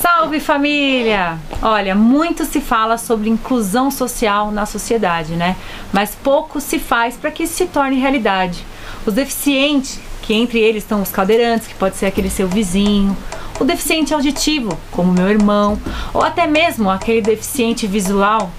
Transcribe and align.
Salve 0.00 0.38
família! 0.38 1.36
Olha, 1.60 1.92
muito 1.92 2.44
se 2.44 2.60
fala 2.60 2.96
sobre 2.96 3.28
inclusão 3.28 3.90
social 3.90 4.52
na 4.52 4.64
sociedade, 4.64 5.32
né? 5.34 5.56
Mas 5.92 6.14
pouco 6.14 6.60
se 6.60 6.78
faz 6.78 7.16
para 7.16 7.32
que 7.32 7.42
isso 7.42 7.54
se 7.54 7.66
torne 7.66 7.98
realidade. 7.98 8.64
Os 9.04 9.14
deficientes, 9.14 9.98
que 10.22 10.32
entre 10.32 10.60
eles 10.60 10.84
estão 10.84 11.02
os 11.02 11.10
cadeirantes, 11.10 11.66
que 11.66 11.74
pode 11.74 11.96
ser 11.96 12.06
aquele 12.06 12.30
seu 12.30 12.46
vizinho, 12.46 13.16
o 13.58 13.64
deficiente 13.64 14.14
auditivo, 14.14 14.78
como 14.92 15.12
meu 15.12 15.28
irmão, 15.28 15.76
ou 16.14 16.22
até 16.22 16.46
mesmo 16.46 16.88
aquele 16.88 17.20
deficiente 17.20 17.84
visual, 17.88 18.52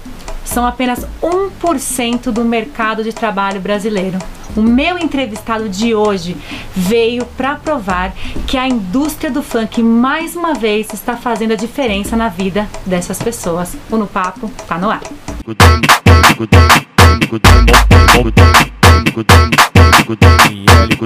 são 0.50 0.66
apenas 0.66 1.06
1% 1.22 2.32
do 2.32 2.44
mercado 2.44 3.04
de 3.04 3.12
trabalho 3.12 3.60
brasileiro. 3.60 4.18
O 4.56 4.60
meu 4.60 4.98
entrevistado 4.98 5.68
de 5.68 5.94
hoje 5.94 6.36
veio 6.74 7.24
para 7.24 7.54
provar 7.54 8.12
que 8.48 8.58
a 8.58 8.66
indústria 8.66 9.30
do 9.30 9.44
funk 9.44 9.80
mais 9.80 10.34
uma 10.34 10.54
vez 10.54 10.92
está 10.92 11.16
fazendo 11.16 11.52
a 11.52 11.56
diferença 11.56 12.16
na 12.16 12.28
vida 12.28 12.68
dessas 12.84 13.22
pessoas. 13.22 13.76
O 13.88 13.96
No 13.96 14.08
Papo 14.08 14.50
tá 14.66 14.76
no 14.76 14.90
ar. 14.90 15.00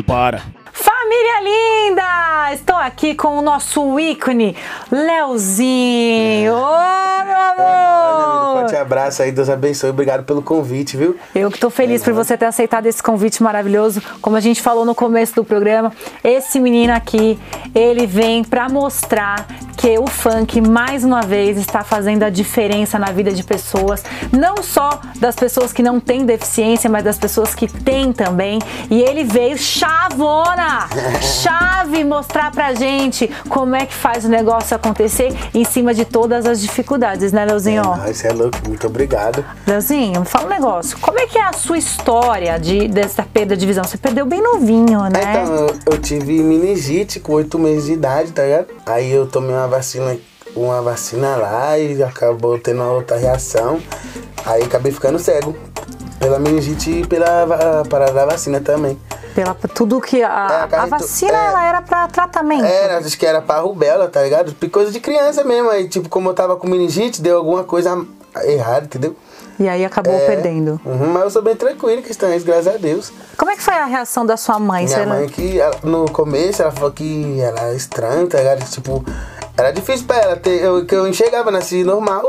Para. 0.07 0.43
Família 0.73 1.41
linda! 1.43 2.53
Estou 2.53 2.77
aqui 2.77 3.15
com 3.15 3.39
o 3.39 3.43
nosso 3.43 3.99
ícone, 4.01 4.57
Leozinho. 4.91 6.55
Ô, 6.55 7.25
meu 7.25 7.41
amor! 7.41 8.44
Forte 8.75 8.77
abraço 8.77 9.23
aí, 9.23 9.31
Deus 9.31 9.49
abençoe. 9.49 9.91
Obrigado 9.91 10.25
pelo 10.25 10.43
convite, 10.43 10.97
viu? 10.97 11.17
Eu 11.35 11.49
que 11.49 11.57
estou 11.57 11.71
feliz 11.71 12.03
por 12.03 12.13
você 12.13 12.37
ter 12.37 12.47
aceitado 12.47 12.87
esse 12.87 13.03
convite 13.03 13.43
maravilhoso. 13.43 14.03
Como 14.21 14.37
a 14.37 14.41
gente 14.41 14.61
falou 14.61 14.85
no 14.85 14.95
começo 14.95 15.35
do 15.35 15.45
programa, 15.45 15.93
esse 16.25 16.59
menino 16.59 16.93
aqui, 16.93 17.39
ele 17.75 18.07
vem 18.07 18.43
para 18.43 18.69
mostrar 18.69 19.47
que 19.85 19.99
o 19.99 20.07
funk 20.07 20.63
mais 20.63 21.05
uma 21.05 21.21
vez 21.21 21.59
está 21.59 21.85
fazendo 21.85 22.23
a 22.23 22.31
diferença 22.31 22.99
na 22.99 23.13
vida 23.13 23.31
de 23.31 23.45
pessoas, 23.45 24.03
não 24.33 24.63
só 24.63 24.99
das 25.21 25.37
pessoas 25.37 25.75
que 25.75 25.83
não 25.83 26.01
têm 26.01 26.25
deficiência, 26.25 26.89
mas 26.89 27.05
das 27.05 27.19
pessoas 27.19 27.55
que 27.55 27.69
têm 27.69 28.11
também. 28.11 28.61
E 28.91 29.03
ele 29.03 29.25
veio 29.25 29.59
chavona, 29.59 30.89
chave 31.21 32.03
mostrar 32.03 32.51
pra 32.51 32.73
gente 32.73 33.31
como 33.47 33.77
é 33.77 33.85
que 33.85 33.93
faz 33.93 34.25
o 34.25 34.29
negócio 34.31 34.75
acontecer 34.75 35.37
em 35.53 35.65
cima 35.67 35.93
de 35.93 36.07
todas 36.07 36.47
as 36.47 36.63
dificuldades, 36.63 37.31
né, 37.31 37.45
Leozinho? 37.45 37.83
Ah, 37.85 38.09
Isso 38.09 38.27
é 38.27 38.33
louco, 38.33 38.57
muito 38.67 38.87
obrigado. 38.87 39.45
Leozinho, 39.67 40.21
me 40.21 40.27
fala 40.27 40.47
um 40.47 40.49
negócio. 40.49 40.99
Como 40.99 41.21
é 41.21 41.27
que 41.27 41.37
é 41.37 41.45
a 41.45 41.53
sua 41.53 41.77
história 41.77 42.59
de, 42.59 42.89
dessa 42.89 43.23
perda 43.23 43.55
de 43.55 43.67
visão? 43.67 43.85
Você 43.85 43.99
perdeu 43.99 44.25
bem 44.25 44.41
novinho, 44.43 45.03
né? 45.11 45.43
Então, 45.43 45.55
eu, 45.57 45.77
eu 45.93 45.99
tive 45.99 46.43
meningite 46.43 47.21
com 47.21 47.35
8 47.35 47.59
meses 47.59 47.85
de 47.85 47.93
idade, 47.93 48.33
tá 48.33 48.43
ligado? 48.45 48.69
Aí 48.87 49.13
eu 49.13 49.27
tomei 49.27 49.55
uma 49.55 49.74
vacina, 49.75 50.17
uma 50.57 50.81
vacina 50.83 51.37
lá 51.37 51.79
e 51.79 52.03
acabou 52.03 52.59
tendo 52.59 52.83
uma 52.83 52.93
outra 52.93 53.17
reação. 53.17 53.81
Aí 54.45 54.63
acabei 54.63 54.93
ficando 54.93 55.19
cego. 55.19 55.57
Pela 56.19 56.39
meningite 56.39 56.91
e 56.91 57.07
pela 57.07 57.85
parada 57.89 58.13
da 58.13 58.25
vacina 58.27 58.61
também. 58.61 58.99
Pela 59.35 59.53
tudo 59.75 60.01
que 60.01 60.23
a, 60.23 60.29
É, 60.29 60.63
a 60.63 60.67
cara, 60.69 60.87
vacina 60.87 61.33
é. 61.37 61.47
ela 61.49 61.67
era 61.69 61.83
pra 61.83 62.07
tratamento. 62.09 62.65
Era, 62.65 62.99
acho 62.99 63.19
que 63.19 63.27
era 63.27 63.43
pra 63.43 63.59
rubela, 63.59 64.09
tá 64.09 64.23
ligado? 64.23 64.55
Coisa 64.71 64.91
de 64.91 65.01
criança 65.01 65.43
mesmo. 65.45 65.69
Aí, 65.71 65.89
tipo, 65.89 66.09
como 66.09 66.31
eu 66.31 66.35
tava 66.35 66.57
com 66.57 66.67
meningite, 66.69 67.21
deu 67.21 67.37
alguma 67.39 67.65
coisa 67.65 68.07
errada, 68.45 68.87
entendeu? 68.87 69.15
E 69.59 69.69
aí 69.69 69.85
acabou 69.85 70.15
É. 70.15 70.27
perdendo. 70.27 70.81
Uhum, 70.85 71.13
mas 71.13 71.25
eu 71.25 71.31
sou 71.31 71.43
bem 71.43 71.55
tranquilo 71.57 72.01
questão 72.03 72.33
isso, 72.35 72.47
graças 72.47 72.69
a 72.75 72.77
Deus. 72.79 73.13
Como 73.37 73.51
é 73.51 73.57
que 73.57 73.63
foi 73.63 73.75
a 73.75 73.85
reação 73.85 74.25
da 74.25 74.37
sua 74.37 74.59
mãe? 74.59 74.85
Minha 74.85 74.97
Você 74.99 75.05
não- 75.07 75.17
mãe 75.17 75.29
que 75.29 75.61
ela- 75.61 75.77
no 75.83 76.11
começo 76.11 76.63
ela 76.63 76.73
falou 76.73 76.91
que 76.91 77.41
era 77.41 77.75
estranho, 77.75 78.27
tá 78.29 78.39
ligado? 78.39 78.65
Tipo, 78.71 79.05
era 79.57 79.73
difícil 79.73 80.07
pra 80.07 80.17
ela 80.19 80.37
ter. 80.37 80.63
Eu, 80.63 80.85
que 80.85 80.95
eu 80.95 81.07
enxergava, 81.07 81.51
nasci 81.51 81.85
normal 81.85 82.29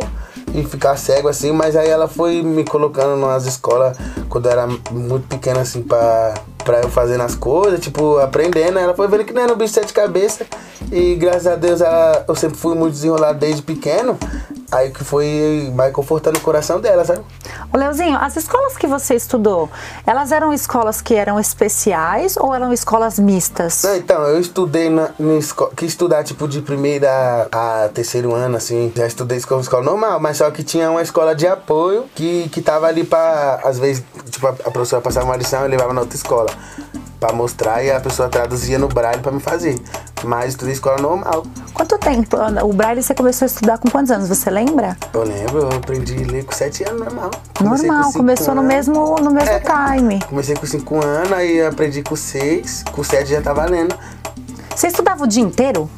e 0.53 0.63
ficar 0.63 0.95
cego 0.95 1.27
assim, 1.27 1.51
mas 1.51 1.75
aí 1.75 1.89
ela 1.89 2.07
foi 2.07 2.41
me 2.41 2.63
colocando 2.63 3.19
nas 3.19 3.45
escolas 3.45 3.97
quando 4.29 4.45
eu 4.45 4.51
era 4.51 4.67
muito 4.91 5.27
pequena 5.27 5.61
assim 5.61 5.81
pra, 5.81 6.33
pra 6.65 6.81
eu 6.81 6.89
fazendo 6.89 7.21
as 7.21 7.35
coisas, 7.35 7.79
tipo, 7.79 8.17
aprendendo. 8.17 8.79
Ela 8.79 8.93
foi 8.93 9.07
vendo 9.07 9.23
que 9.23 9.31
não 9.31 9.43
era 9.43 9.53
um 9.53 9.55
bicho 9.55 9.73
de 9.73 9.79
sete 9.79 9.93
cabeças. 9.93 10.47
E 10.91 11.15
graças 11.15 11.47
a 11.47 11.55
Deus 11.55 11.79
ela, 11.79 12.25
eu 12.27 12.35
sempre 12.35 12.57
fui 12.57 12.75
muito 12.75 12.93
desenrolado 12.93 13.39
desde 13.39 13.61
pequeno. 13.61 14.17
Aí 14.71 14.89
que 14.89 15.03
foi 15.03 15.71
mais 15.75 15.93
confortando 15.93 16.37
o 16.37 16.41
coração 16.41 16.81
dela, 16.81 17.05
sabe? 17.05 17.21
Ô, 17.71 17.77
Leozinho, 17.77 18.17
as 18.17 18.35
escolas 18.35 18.75
que 18.75 18.87
você 18.87 19.15
estudou, 19.15 19.69
elas 20.05 20.31
eram 20.31 20.51
escolas 20.51 21.01
que 21.01 21.13
eram 21.13 21.39
especiais 21.39 22.35
ou 22.35 22.53
eram 22.53 22.73
escolas 22.73 23.19
mistas? 23.19 23.83
Não, 23.83 23.95
então, 23.95 24.23
eu 24.23 24.39
estudei 24.39 24.89
na, 24.89 25.11
na 25.19 25.35
escola, 25.35 25.71
que 25.75 25.85
estudar 25.85 26.23
tipo 26.23 26.47
de 26.47 26.61
primeira 26.61 27.47
a 27.51 27.89
terceiro 27.93 28.33
ano, 28.33 28.57
assim, 28.57 28.91
já 28.95 29.05
estudei 29.05 29.37
escola, 29.37 29.61
escola 29.61 29.83
normal, 29.83 30.19
mas 30.19 30.37
só 30.37 30.49
que 30.49 30.63
tinha 30.63 30.89
uma 30.89 31.01
escola 31.01 31.35
de 31.35 31.45
apoio 31.45 32.05
que, 32.15 32.49
que 32.49 32.61
tava 32.61 32.87
ali 32.87 33.03
pra, 33.03 33.59
às 33.63 33.77
vezes, 33.77 34.03
tipo, 34.31 34.47
a, 34.47 34.49
a 34.49 34.71
professora 34.71 35.01
passava 35.01 35.25
uma 35.25 35.37
lição 35.37 35.63
e 35.63 35.67
levava 35.67 35.93
na 35.93 36.01
outra 36.01 36.15
escola. 36.15 36.49
Pra 37.19 37.33
mostrar 37.33 37.83
e 37.83 37.89
a 37.91 37.99
pessoa 37.99 38.27
traduzia 38.29 38.77
no 38.77 38.87
braille 38.87 39.21
pra 39.21 39.31
me 39.31 39.39
fazer. 39.39 39.79
Mas 40.23 40.49
estudei 40.49 40.73
escola 40.73 40.97
normal. 41.01 41.45
Quanto 41.73 41.97
tempo? 41.97 42.37
O 42.63 42.73
Braille 42.73 43.01
você 43.03 43.13
começou 43.13 43.45
a 43.45 43.47
estudar 43.47 43.77
com 43.77 43.89
quantos 43.89 44.09
anos? 44.11 44.27
Você 44.29 44.49
lembra? 44.49 44.97
Eu 45.13 45.23
lembro, 45.23 45.59
eu 45.59 45.69
aprendi 45.69 46.15
a 46.23 46.31
ler 46.31 46.43
com 46.45 46.51
sete 46.51 46.83
anos 46.87 46.99
normal. 47.01 47.31
Comecei 47.57 47.87
com 47.87 47.93
Normal, 47.93 48.03
cinco 48.11 48.17
começou 48.19 48.55
no 48.55 48.61
anos. 48.61 48.73
mesmo, 48.73 49.15
no 49.21 49.31
mesmo 49.31 49.49
É. 49.49 49.59
time. 49.95 50.19
Comecei 50.27 50.55
com 50.55 50.65
5 50.65 51.05
anos, 51.05 51.31
aí 51.33 51.61
aprendi 51.65 52.01
com 52.01 52.15
6, 52.15 52.83
com 52.91 53.03
7 53.03 53.29
já 53.29 53.41
tava 53.41 53.65
lendo. 53.65 53.95
Você 54.75 54.87
estudava 54.87 55.23
o 55.23 55.27
dia 55.27 55.43
inteiro? 55.43 55.89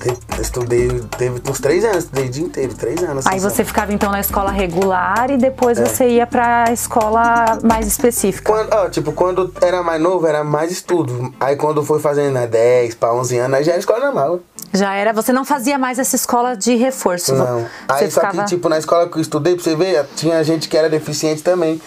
Te- 0.00 0.40
Estudei, 0.40 0.88
teve 1.18 1.42
uns 1.50 1.58
3 1.60 1.84
anos, 1.84 1.98
estudei 2.04 2.26
o 2.26 2.28
dia 2.30 2.44
inteiro, 2.44 2.74
3 2.74 3.02
anos. 3.02 3.26
Aí 3.26 3.36
assim, 3.38 3.48
você 3.50 3.64
ficava 3.64 3.92
então 3.92 4.10
na 4.10 4.20
escola 4.20 4.50
regular 4.52 5.30
e 5.30 5.34
É. 5.34 5.36
depois 5.36 5.78
você 5.78 6.08
ia 6.08 6.26
pra 6.26 6.66
escola 6.72 7.58
mais 7.64 7.86
específica. 7.86 8.52
Quando, 8.52 8.72
ó, 8.72 8.88
tipo, 8.88 9.12
quando 9.12 9.52
era 9.60 9.82
mais 9.82 10.00
novo, 10.00 10.26
era 10.26 10.44
mais 10.44 10.70
estudo. 10.70 11.34
Aí 11.40 11.56
quando 11.56 11.82
foi 11.84 11.98
fazendo 11.98 12.34
né, 12.34 12.46
10 12.46 12.94
pra 12.94 13.12
11 13.12 13.36
anos, 13.38 13.58
aí 13.58 13.64
já 13.64 13.72
era 13.72 13.80
escola 13.80 13.98
normal. 14.06 14.40
Já 14.72 14.94
era, 14.94 15.12
você 15.12 15.32
não 15.32 15.44
fazia 15.44 15.78
mais 15.78 15.98
essa 15.98 16.14
escola 16.14 16.56
de 16.56 16.76
reforço. 16.76 17.34
Não. 17.34 17.60
Você 17.62 17.68
Aí 18.04 18.10
só 18.10 18.20
ficava... 18.20 18.42
que, 18.44 18.48
tipo, 18.50 18.68
na 18.68 18.78
escola 18.78 19.08
que 19.08 19.16
eu 19.16 19.22
estudei, 19.22 19.54
pra 19.54 19.64
você 19.64 19.74
ver, 19.74 20.04
tinha 20.14 20.42
gente 20.44 20.68
que 20.68 20.76
era 20.76 20.88
deficiente 20.88 21.42
também. 21.42 21.80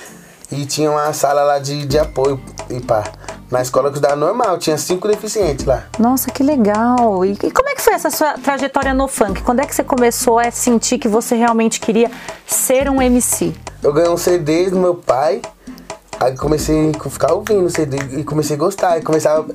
E 0.52 0.66
tinha 0.66 0.92
uma 0.92 1.14
sala 1.14 1.44
lá 1.44 1.60
de, 1.60 1.86
de 1.86 1.98
apoio 1.98 2.38
e 2.70 2.82
pá. 2.82 3.06
Na 3.52 3.62
escola 3.62 3.90
que 3.90 3.98
eu 3.98 4.00
estudava 4.00 4.16
normal, 4.16 4.58
tinha 4.58 4.78
cinco 4.78 5.10
deficientes 5.10 5.66
lá. 5.66 5.84
Nossa, 6.00 6.32
que 6.32 6.42
legal! 6.42 7.26
E, 7.26 7.34
e 7.34 7.52
como 7.52 7.68
é 7.68 7.76
que 7.76 7.82
foi 7.82 7.94
essa 7.94 8.10
sua 8.10 8.36
trajetória 8.36 8.94
no 8.94 9.10
funk? 9.10 9.44
Quando 9.44 9.60
é 9.60 9.66
que 9.66 9.76
você 9.76 9.84
começou 9.84 10.40
a 10.40 10.50
sentir 10.50 10.98
que 10.98 11.10
você 11.10 11.36
realmente 11.36 11.82
queria 11.82 12.10
ser 12.48 12.90
um 12.90 13.02
MC? 13.02 13.54
Eu 13.84 13.92
ganhei 13.92 14.10
um 14.10 14.16
CD 14.16 14.70
do 14.70 14.80
meu 14.80 14.96
pai. 14.96 15.42
Aí 16.22 16.36
comecei 16.36 16.92
a 16.92 17.10
ficar 17.10 17.34
ouvindo 17.34 17.68
CD 17.72 17.98
e 18.20 18.24
comecei 18.24 18.56
a 18.56 18.60
gostar. 18.60 18.94
Aí 18.94 19.02
começava. 19.02 19.48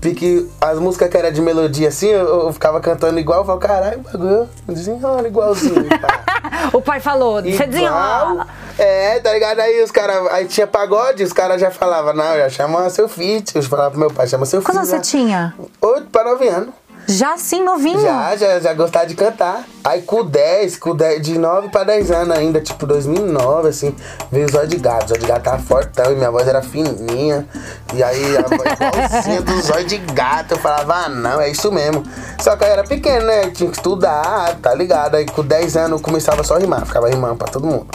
Porque 0.00 0.44
as 0.60 0.76
músicas 0.80 1.08
que 1.08 1.16
era 1.16 1.30
de 1.30 1.40
melodia 1.40 1.88
assim, 1.88 2.08
eu, 2.08 2.46
eu 2.46 2.52
ficava 2.52 2.80
cantando 2.80 3.20
igual. 3.20 3.40
Eu 3.40 3.44
falava, 3.44 3.60
caralho, 3.64 4.00
o 4.00 4.02
bagulho 4.02 4.48
desenrola 4.66 5.26
igualzinho. 5.28 5.86
O 6.72 6.82
pai 6.82 7.00
falou, 7.00 7.42
você 7.42 7.66
desenrola. 7.66 8.46
É, 8.78 9.18
tá 9.20 9.32
ligado? 9.32 9.60
Aí 9.60 9.82
os 9.82 9.90
caras. 9.90 10.26
Aí 10.30 10.46
tinha 10.46 10.66
pagode, 10.66 11.22
os 11.22 11.32
caras 11.32 11.60
já 11.60 11.70
falavam, 11.70 12.12
não, 12.12 12.36
já 12.36 12.48
chama 12.50 12.90
seu 12.90 13.08
feat. 13.08 13.56
Eu 13.56 13.62
falava 13.62 13.90
pro 13.90 14.00
meu 14.00 14.10
pai, 14.10 14.26
chama 14.26 14.44
seu 14.44 14.60
filho. 14.60 14.76
Anos 14.76 14.88
você 14.88 15.00
tinha? 15.00 15.54
Oito 15.80 16.08
para 16.10 16.30
nove 16.30 16.46
anos. 16.48 16.74
Já 17.10 17.32
assim, 17.32 17.64
novinho? 17.64 18.00
Já, 18.02 18.36
já, 18.36 18.60
já 18.60 18.74
gostava 18.74 19.06
de 19.06 19.14
cantar. 19.14 19.64
Aí 19.82 20.02
com 20.02 20.22
10, 20.22 20.76
com 20.76 20.94
10, 20.94 21.22
de 21.22 21.38
9 21.38 21.70
pra 21.70 21.82
10 21.82 22.10
anos 22.10 22.36
ainda, 22.36 22.60
tipo 22.60 22.84
2009, 22.86 23.68
assim, 23.68 23.96
veio 24.30 24.44
o 24.44 24.50
Zóio 24.50 24.68
de 24.68 24.76
Gato. 24.76 25.06
O 25.06 25.08
Zóio 25.08 25.20
de 25.22 25.26
Gato 25.26 25.42
tava 25.44 25.58
fortão 25.62 26.12
e 26.12 26.16
minha 26.16 26.30
voz 26.30 26.46
era 26.46 26.60
fininha. 26.60 27.48
E 27.94 28.02
aí 28.02 28.36
a 28.36 28.42
voz 28.42 29.42
do 29.42 29.62
Zóio 29.62 29.86
de 29.86 29.96
Gato. 29.96 30.52
Eu 30.52 30.58
falava, 30.58 31.06
ah, 31.06 31.08
não, 31.08 31.40
é 31.40 31.48
isso 31.48 31.72
mesmo. 31.72 32.02
Só 32.40 32.56
que 32.56 32.64
eu 32.64 32.68
era 32.68 32.84
pequeno, 32.84 33.24
né? 33.24 33.48
Tinha 33.52 33.70
que 33.70 33.76
estudar, 33.78 34.58
tá 34.60 34.74
ligado? 34.74 35.14
Aí 35.14 35.24
com 35.24 35.42
10 35.42 35.78
anos 35.78 35.92
eu 35.92 36.00
começava 36.04 36.44
só 36.44 36.56
a 36.56 36.58
rimar, 36.58 36.84
ficava 36.84 37.08
rimando 37.08 37.36
pra 37.36 37.48
todo 37.48 37.66
mundo. 37.66 37.86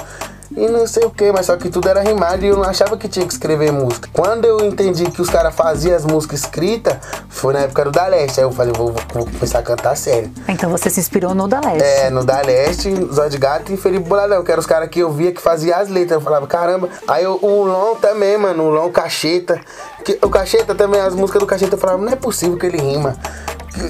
E 0.56 0.68
não 0.68 0.86
sei 0.86 1.04
o 1.04 1.10
que, 1.10 1.32
mas 1.32 1.48
só 1.48 1.58
que 1.58 1.70
tudo 1.70 1.90
era 1.90 2.02
rimado 2.02 2.46
e 2.46 2.48
eu 2.48 2.56
não 2.56 2.64
achava 2.64 2.96
que 2.96 3.08
tinha 3.08 3.26
que 3.26 3.34
escrever 3.34 3.72
música. 3.72 4.08
Quando 4.14 4.46
eu 4.46 4.64
entendi 4.64 5.06
que 5.10 5.22
os 5.22 5.30
caras 5.30 5.56
faziam 5.56 5.96
as 5.96 6.06
músicas 6.06 6.42
escritas, 6.42 6.98
foi 7.28 7.54
na 7.54 7.62
época 7.62 7.86
do 7.86 7.92
Da 7.92 8.08
Leste. 8.08 8.40
Aí 8.40 8.46
eu 8.46 8.52
falei, 8.52 8.74
vou, 8.74 8.94
vou 9.14 9.26
começar 9.26 9.60
a 9.60 9.64
cantar 9.64 9.96
sério. 9.98 10.32
Então 10.48 10.70
você 10.70 10.90
se 10.90 11.00
inspirou 11.00 11.34
no 11.34 11.48
da 11.48 11.60
Leste. 11.60 11.84
É, 11.84 12.10
no 12.10 12.24
Da 12.24 12.42
Leste, 12.42 12.94
Zóio 13.12 13.30
de 13.30 13.38
Gato 13.38 13.74
e 13.74 13.78
Felipe 13.78 14.08
Boladão, 14.08 14.44
que 14.44 14.52
eram 14.52 14.60
os 14.60 14.68
caras 14.68 14.90
que 14.90 15.00
eu 15.00 15.12
via 15.12 15.32
que 15.32 15.42
faziam 15.42 15.78
as 15.78 15.90
letras. 15.90 16.12
Eu 16.12 16.22
falava, 16.22 16.46
caramba. 16.46 16.90
Aí 17.08 17.26
o, 17.26 17.40
o 17.42 17.64
Lon 17.64 17.96
também, 17.96 18.38
mano, 18.38 18.64
o 18.64 18.70
Lon 18.70 18.90
Cacheta. 18.90 19.60
Que, 20.06 20.20
o 20.22 20.30
Cacheta 20.30 20.76
também, 20.76 21.02
as 21.02 21.16
músicas 21.16 21.40
do 21.40 21.48
Cacheta, 21.48 21.76
eu 21.76 21.80
falava, 21.80 22.02
não 22.02 22.12
é 22.12 22.16
possível 22.16 22.58
que 22.58 22.66
ele 22.66 22.78
rima. 22.78 23.18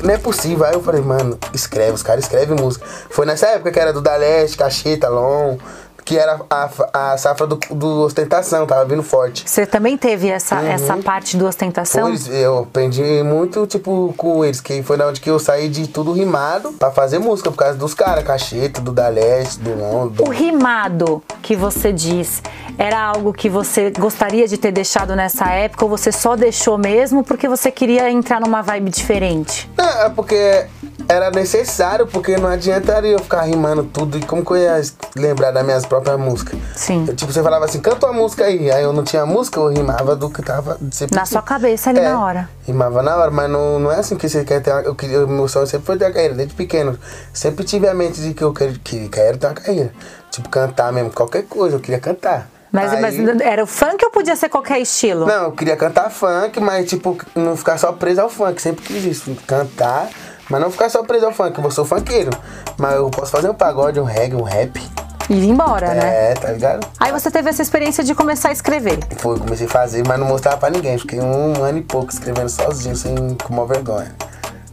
Não 0.02 0.14
é 0.14 0.18
possível. 0.18 0.66
Aí 0.66 0.74
eu 0.74 0.82
falei, 0.82 1.02
mano, 1.02 1.38
escreve, 1.54 1.92
os 1.92 2.04
caras 2.04 2.24
escrevem 2.24 2.58
música. 2.58 2.86
Foi 3.10 3.26
nessa 3.26 3.48
época 3.48 3.72
que 3.72 3.80
era 3.80 3.92
do 3.92 4.02
Da 4.02 4.16
Leste, 4.16 4.58
Cacheta, 4.58 5.10
Lon. 5.10 5.58
Que 6.06 6.18
era 6.18 6.40
a, 6.50 6.70
a 6.94 7.18
safra 7.18 7.48
do, 7.48 7.58
do 7.72 8.02
ostentação, 8.02 8.66
tava 8.66 8.86
vindo 8.86 9.04
forte. 9.04 9.44
Você 9.50 9.66
também 9.66 9.98
teve 9.98 10.28
essa, 10.30 10.56
Uhum. 10.56 10.68
essa 10.68 10.98
parte 10.98 11.38
do 11.38 11.46
ostentação? 11.48 12.08
Pois, 12.10 12.28
eu 12.30 12.60
aprendi 12.60 13.02
muito, 13.24 13.66
tipo, 13.68 14.14
com 14.18 14.44
eles, 14.44 14.60
que 14.62 14.84
foi 14.84 14.98
da 14.98 15.08
onde 15.08 15.20
que 15.22 15.30
eu 15.30 15.40
saí 15.40 15.70
de 15.70 15.88
tudo 15.88 16.12
rimado 16.12 16.74
pra 16.74 16.92
fazer 16.92 17.20
música, 17.20 17.50
por 17.52 17.58
causa 17.58 17.78
dos 17.78 17.94
caras, 17.94 18.24
Cacheta, 18.24 18.82
do 18.82 18.92
Daleste, 18.92 19.60
do 19.60 19.74
Londo. 19.76 20.24
O 20.24 20.30
rimado 20.30 21.22
que 21.42 21.56
você 21.56 21.92
diz 21.92 22.42
era 22.78 23.00
algo 23.00 23.32
que 23.34 23.50
você 23.50 23.92
gostaria 23.92 24.48
de 24.48 24.58
ter 24.58 24.72
deixado 24.72 25.16
nessa 25.16 25.46
época 25.52 25.84
ou 25.86 25.90
você 25.90 26.12
só 26.12 26.36
deixou 26.36 26.78
mesmo 26.78 27.24
porque 27.24 27.48
você 27.48 27.70
queria 27.72 28.10
entrar 28.10 28.40
numa 28.40 28.62
vibe 28.62 28.90
diferente? 28.90 29.70
Não, 29.78 29.86
é 30.02 30.10
porque 30.10 30.66
era 31.08 31.30
necessário, 31.32 32.08
porque 32.08 32.38
não 32.38 32.50
adiantaria 32.50 33.12
eu 33.12 33.20
ficar 33.20 33.42
rimando 33.44 33.84
tudo. 33.84 34.18
E 34.18 34.22
como 34.26 34.44
que 34.44 34.52
eu 34.52 34.58
ia 34.58 34.82
lembrar 35.16 35.52
das 35.52 35.64
minhas 35.64 35.86
próprias 35.86 36.18
músicas? 36.20 36.60
Sim. 36.76 37.06
Eu, 37.08 37.16
tipo, 37.16 37.32
você 37.32 37.42
falava 37.44 37.66
assim, 37.66 37.80
canta 37.80 38.06
uma 38.08 38.14
música 38.14 38.46
aí. 38.46 38.72
Aí 38.72 38.84
eu 38.84 38.94
não 38.94 39.04
tinha 39.04 39.26
música, 39.26 39.60
eu 39.60 39.68
rimava 39.68 40.16
do 40.16 40.30
que 40.30 40.42
tava. 40.42 40.78
sempre 40.92 41.16
Na 41.16 41.26
sua 41.26 41.42
cabeça 41.42 41.90
ali 41.90 42.00
É, 42.00 42.04
na 42.10 42.24
hora. 42.24 42.50
Rimava 42.66 43.02
na 43.04 43.16
hora, 43.16 43.32
mas 43.32 43.50
não, 43.50 43.80
não 43.80 43.92
é 43.92 43.98
assim 44.00 44.16
que 44.16 44.28
você 44.28 44.44
quer 44.44 44.62
ter 44.62 44.72
uma, 44.72 44.82
eu 44.82 44.96
queria, 44.96 45.26
Meu 45.28 45.48
sonho 45.48 45.68
sempre 45.68 45.86
foi 45.86 45.98
ter 45.98 46.06
uma 46.06 46.12
carreira, 46.12 46.34
desde 46.36 46.54
pequeno. 46.56 46.98
Sempre 47.34 47.64
tive 47.66 47.88
a 47.88 47.94
mente 47.94 48.22
de 48.22 48.34
que 48.34 48.44
eu 48.44 48.54
quero, 48.54 48.74
que 48.80 49.08
quero 49.10 49.38
ter 49.38 49.48
uma 49.48 49.54
carreira. 49.54 49.92
Tipo, 50.32 50.50
cantar 50.50 50.92
mesmo, 50.92 51.12
qualquer 51.12 51.44
coisa, 51.44 51.76
eu 51.76 51.80
queria 51.80 52.00
cantar. 52.00 52.50
Mas, 52.72 52.92
Aí- 52.92 53.02
mas 53.02 53.20
era 53.42 53.64
o 53.64 53.68
funk 53.68 54.04
ou 54.04 54.10
podia 54.10 54.36
ser 54.36 54.50
qualquer 54.50 54.80
estilo? 54.80 55.28
Não, 55.28 55.44
eu 55.44 55.52
queria 55.52 55.76
cantar 55.78 56.10
funk, 56.10 56.60
mas 56.60 56.90
tipo, 56.90 57.16
não 57.36 57.56
ficar 57.56 57.78
só 57.78 57.92
preso 57.92 58.22
ao 58.22 58.30
funk. 58.30 58.60
Sempre 58.60 58.84
quis 58.84 59.04
isso, 59.06 59.38
cantar, 59.46 60.10
mas 60.50 60.62
não 60.62 60.72
ficar 60.72 60.90
só 60.90 61.04
preso 61.04 61.26
ao 61.26 61.32
funk. 61.32 61.62
Eu 61.62 61.72
sou 61.72 61.86
funkeiro. 61.86 62.32
Mas 62.78 62.96
eu 62.96 63.10
posso 63.10 63.32
fazer 63.32 63.50
um 63.50 63.54
pagode, 63.54 64.00
um 64.00 64.04
reggae, 64.04 64.36
um 64.36 64.44
rap. 64.44 64.82
E 65.30 65.34
ir 65.34 65.50
embora, 65.50 65.94
né? 65.94 66.32
É, 66.32 66.34
tá 66.34 66.52
ligado? 66.52 66.86
Aí 67.00 67.12
você 67.12 67.32
teve 67.32 67.50
essa 67.50 67.62
experiência 67.62 68.04
de 68.04 68.14
começar 68.14 68.50
a 68.50 68.52
escrever. 68.52 69.00
Foi, 69.18 69.40
comecei 69.40 69.68
a 69.68 69.70
fazer, 69.70 70.06
mas 70.06 70.20
não 70.20 70.28
mostrava 70.28 70.58
pra 70.58 70.70
ninguém. 70.70 70.98
Fiquei 70.98 71.22
um 71.22 71.64
ano 71.64 71.78
e 71.78 71.82
pouco 71.82 72.12
escrevendo 72.12 72.50
sozinho, 72.50 72.96
sem 72.96 73.16
com 73.42 73.54
uma 73.54 73.66
vergonha. 73.66 74.14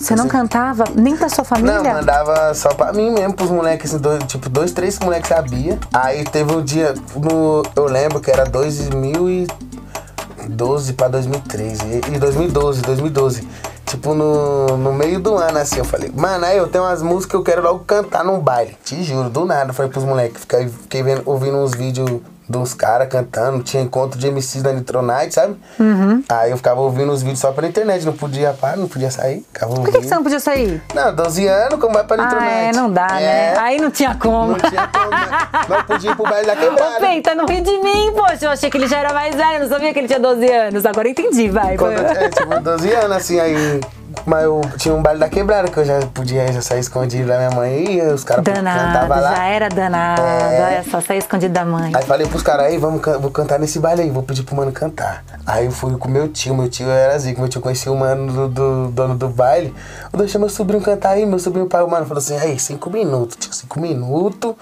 Você 0.01 0.17
não 0.17 0.27
cantava 0.29 0.85
nem 0.95 1.15
pra 1.15 1.29
sua 1.29 1.45
família? 1.45 1.83
Não, 1.83 1.93
mandava 1.93 2.55
só 2.55 2.71
pra 2.71 2.91
mim 2.91 3.11
mesmo, 3.11 3.35
pros 3.35 3.51
moleques, 3.51 3.93
assim, 3.93 4.03
dois, 4.03 4.25
tipo, 4.25 4.49
dois, 4.49 4.73
três 4.73 4.99
moleques 4.99 5.29
sabia. 5.29 5.79
Aí 5.93 6.25
teve 6.25 6.51
um 6.55 6.63
dia, 6.63 6.95
no, 7.15 7.63
eu 7.77 7.85
lembro 7.85 8.19
que 8.19 8.31
era 8.31 8.47
2012 8.47 10.95
pra 10.95 11.09
2013, 11.09 11.83
e 11.85 12.01
e 12.15 12.19
2012, 12.19 12.81
2012. 12.81 13.47
Tipo, 13.91 14.15
no, 14.15 14.77
no 14.77 14.93
meio 14.93 15.19
do 15.19 15.37
ano, 15.37 15.59
assim, 15.59 15.81
eu 15.81 15.85
falei, 15.85 16.13
mano, 16.15 16.45
aí 16.45 16.57
eu 16.57 16.69
tenho 16.69 16.85
umas 16.85 17.03
músicas 17.03 17.31
que 17.31 17.37
eu 17.37 17.43
quero 17.43 17.61
logo 17.61 17.81
cantar 17.81 18.23
num 18.23 18.39
baile. 18.39 18.77
Te 18.85 19.03
juro, 19.03 19.29
do 19.29 19.45
nada, 19.45 19.73
falei 19.73 19.91
pros 19.91 20.05
moleques, 20.05 20.43
fiquei, 20.43 20.69
fiquei 20.69 21.03
vendo, 21.03 21.23
ouvindo 21.27 21.57
uns 21.57 21.73
vídeos 21.73 22.21
dos 22.51 22.75
caras 22.75 23.09
cantando, 23.09 23.63
tinha 23.63 23.81
encontro 23.81 24.19
de 24.19 24.27
MCs 24.29 24.61
da 24.61 24.73
Nitronite, 24.73 25.35
sabe? 25.35 25.57
Uhum. 25.79 26.21
Aí 26.29 26.51
eu 26.51 26.57
ficava 26.57 26.81
ouvindo 26.81 27.13
os 27.13 27.23
vídeos 27.23 27.39
só 27.39 27.53
pela 27.53 27.69
internet, 27.69 28.05
não 28.05 28.13
podia 28.13 28.53
parar, 28.53 28.77
não 28.77 28.89
podia 28.89 29.09
sair, 29.09 29.47
ficava 29.53 29.73
Por 29.73 29.85
que, 29.85 29.99
que 30.01 30.09
você 30.09 30.15
não 30.17 30.25
podia 30.25 30.41
sair? 30.41 30.83
Não, 30.93 31.15
12 31.15 31.47
anos, 31.47 31.79
como 31.79 31.95
vai 31.95 32.03
pra 32.03 32.21
Ah, 32.21 32.25
Nitronite? 32.25 32.53
é, 32.53 32.73
não 32.73 32.91
dá, 32.91 33.07
né? 33.07 33.53
É, 33.55 33.59
Aí 33.59 33.81
não 33.81 33.89
tinha 33.89 34.17
como. 34.17 34.49
Não 34.49 34.59
tinha 34.59 34.89
como, 34.89 35.11
mas- 35.11 35.69
mas 35.69 35.83
podia 35.85 36.11
ir 36.11 36.17
pro 36.17 36.25
baile 36.29 36.47
da 36.49 36.53
Ô, 36.55 36.57
quebrada. 36.57 36.99
Penta, 37.01 37.35
não 37.37 37.47
ri 37.47 37.61
de 37.61 37.79
mim, 37.79 38.13
poxa. 38.17 38.47
Eu 38.47 38.51
achei 38.51 38.69
que 38.69 38.77
ele 38.77 38.89
já 38.89 38.99
era 38.99 39.13
mais 39.15 39.33
velho, 39.35 39.61
não 39.61 39.69
sabia 39.69 39.93
que 39.93 39.99
ele 40.01 40.09
tinha 40.09 40.19
12 40.21 40.51
anos. 40.51 40.85
Agora 40.85 41.07
eu 41.07 41.13
entendi, 41.13 41.49
vai. 41.51 41.77
Quando 41.77 41.95
tinha, 42.13 42.31
tipo, 42.31 42.61
12 42.61 42.93
anos, 42.93 43.17
assim, 43.17 43.39
aí... 43.39 43.81
Mas 44.27 44.45
eu 44.45 44.61
tinha 44.77 44.95
um 44.95 45.03
baile 45.03 45.21
da 45.21 45.29
quebrada, 45.29 45.71
que 45.71 45.79
eu 45.79 45.85
já 45.85 46.01
podia 46.13 46.53
já 46.53 46.61
sair 46.61 46.81
escondido 46.81 47.29
da 47.29 47.39
minha 47.39 47.51
mãe 47.51 47.95
e 47.95 48.03
os 48.03 48.25
caras 48.25 48.45
cantavam 48.45 49.21
lá. 49.21 49.35
já 49.35 49.45
era 49.45 49.69
danado. 49.69 50.23
É. 50.23 50.83
Só, 50.91 51.01
sair 51.01 51.19
escondido 51.19 51.53
da 51.53 51.65
mãe. 51.65 51.93
Aí 51.95 52.05
falei 52.05 52.27
pros 52.27 52.43
caras, 52.43 52.67
aí, 52.67 52.79
vamos, 52.79 53.01
vou 53.21 53.31
cantar 53.31 53.59
nesse 53.59 53.79
baile 53.79 54.03
aí, 54.03 54.11
vou 54.11 54.23
pedir 54.23 54.43
pro 54.43 54.55
mano 54.55 54.73
cantar. 54.73 55.25
Aí 55.47 55.67
eu 55.67 55.73
fui 55.73 55.97
com 55.97 56.09
meu 56.09 56.29
tio, 56.29 56.55
meu 56.55 56.69
tio 56.69 56.89
era 56.89 57.19
zico, 57.19 57.41
meu 57.41 57.49
tio 57.49 57.61
conhecia 57.61 57.91
o 57.91 57.97
mano 57.97 58.33
do, 58.33 58.49
do 58.49 58.89
dono 58.91 59.15
do 59.15 59.29
baile. 59.29 59.75
Eu 60.13 60.19
deixei 60.19 60.39
meu 60.39 60.49
sobrinho 60.49 60.83
cantar 60.83 61.11
aí, 61.11 61.27
meu 61.27 61.39
sobrinho 61.39 61.67
pai, 61.67 61.83
o 61.83 61.89
mano 61.89 62.07
falou 62.07 62.19
assim, 62.19 62.37
aí, 62.37 62.59
cinco 62.59 62.91
minutos, 62.91 63.37
tio, 63.37 63.53
cinco 63.53 63.81
minutos. 63.81 64.55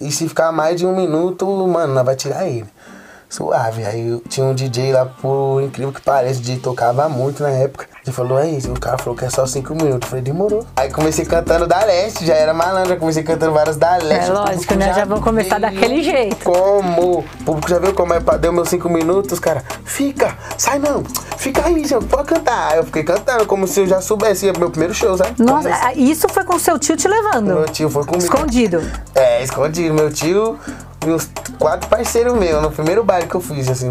E 0.00 0.12
se 0.12 0.28
ficar 0.28 0.52
mais 0.52 0.76
de 0.76 0.86
um 0.86 0.94
minuto, 0.94 1.44
mano, 1.66 1.92
nós 1.92 2.04
vai 2.04 2.14
tirar 2.14 2.46
ele. 2.46 2.66
Suave. 3.28 3.84
Aí 3.84 4.20
tinha 4.28 4.46
um 4.46 4.54
DJ 4.54 4.92
lá, 4.92 5.04
por 5.06 5.60
incrível 5.62 5.92
que 5.92 6.00
pareça, 6.00 6.40
DJ 6.40 6.58
tocava 6.58 7.08
muito 7.08 7.42
na 7.42 7.50
época. 7.50 7.86
Ele 8.06 8.14
falou, 8.14 8.38
aí, 8.38 8.58
o 8.68 8.80
cara 8.80 8.96
falou 8.96 9.14
que 9.14 9.24
é 9.26 9.28
só 9.30 9.44
cinco 9.46 9.74
minutos. 9.74 10.00
Eu 10.06 10.08
falei, 10.08 10.22
demorou. 10.24 10.64
Aí 10.76 10.90
comecei 10.90 11.26
cantando 11.26 11.66
da 11.66 11.84
leste, 11.84 12.24
já 12.24 12.34
era 12.34 12.54
malandro, 12.54 12.88
já 12.90 12.96
comecei 12.96 13.22
cantando 13.22 13.52
várias 13.52 13.76
da 13.76 13.96
leste. 13.98 14.30
É 14.30 14.32
lógico, 14.32 14.74
né? 14.74 14.94
Já 14.94 15.04
vão 15.04 15.20
começar 15.20 15.58
daquele 15.60 16.02
jeito. 16.02 16.36
Como? 16.42 17.18
O 17.18 17.44
público 17.44 17.68
já 17.68 17.78
viu 17.78 17.92
como 17.92 18.14
é, 18.14 18.20
deu 18.40 18.52
meus 18.52 18.68
cinco 18.70 18.88
minutos, 18.88 19.38
cara. 19.38 19.62
Fica, 19.84 20.34
sai 20.56 20.78
não, 20.78 21.02
fica 21.36 21.66
aí, 21.66 21.84
gente, 21.84 22.06
pode 22.06 22.28
cantar. 22.28 22.72
Aí 22.72 22.78
eu 22.78 22.84
fiquei 22.84 23.02
cantando, 23.04 23.44
como 23.44 23.66
se 23.66 23.80
eu 23.80 23.86
já 23.86 24.00
soubesse, 24.00 24.50
meu 24.58 24.70
primeiro 24.70 24.94
show, 24.94 25.14
sabe? 25.18 25.34
Nossa, 25.42 25.68
Comecei- 25.68 25.86
ah, 25.88 25.92
isso 25.94 26.28
foi 26.30 26.44
com 26.44 26.58
seu 26.58 26.78
tio 26.78 26.96
te 26.96 27.06
levando. 27.06 27.46
Meu 27.46 27.64
tio 27.66 27.90
foi 27.90 28.04
comigo. 28.04 28.24
Escondido. 28.24 28.80
É, 29.14 29.42
escondido. 29.42 29.92
Meu 29.92 30.10
tio 30.10 30.58
uns 31.06 31.28
quatro 31.58 31.88
parceiros 31.88 32.34
meus, 32.34 32.62
no 32.62 32.70
primeiro 32.70 33.02
baile 33.04 33.26
que 33.26 33.34
eu 33.34 33.40
fiz, 33.40 33.68
assim, 33.68 33.88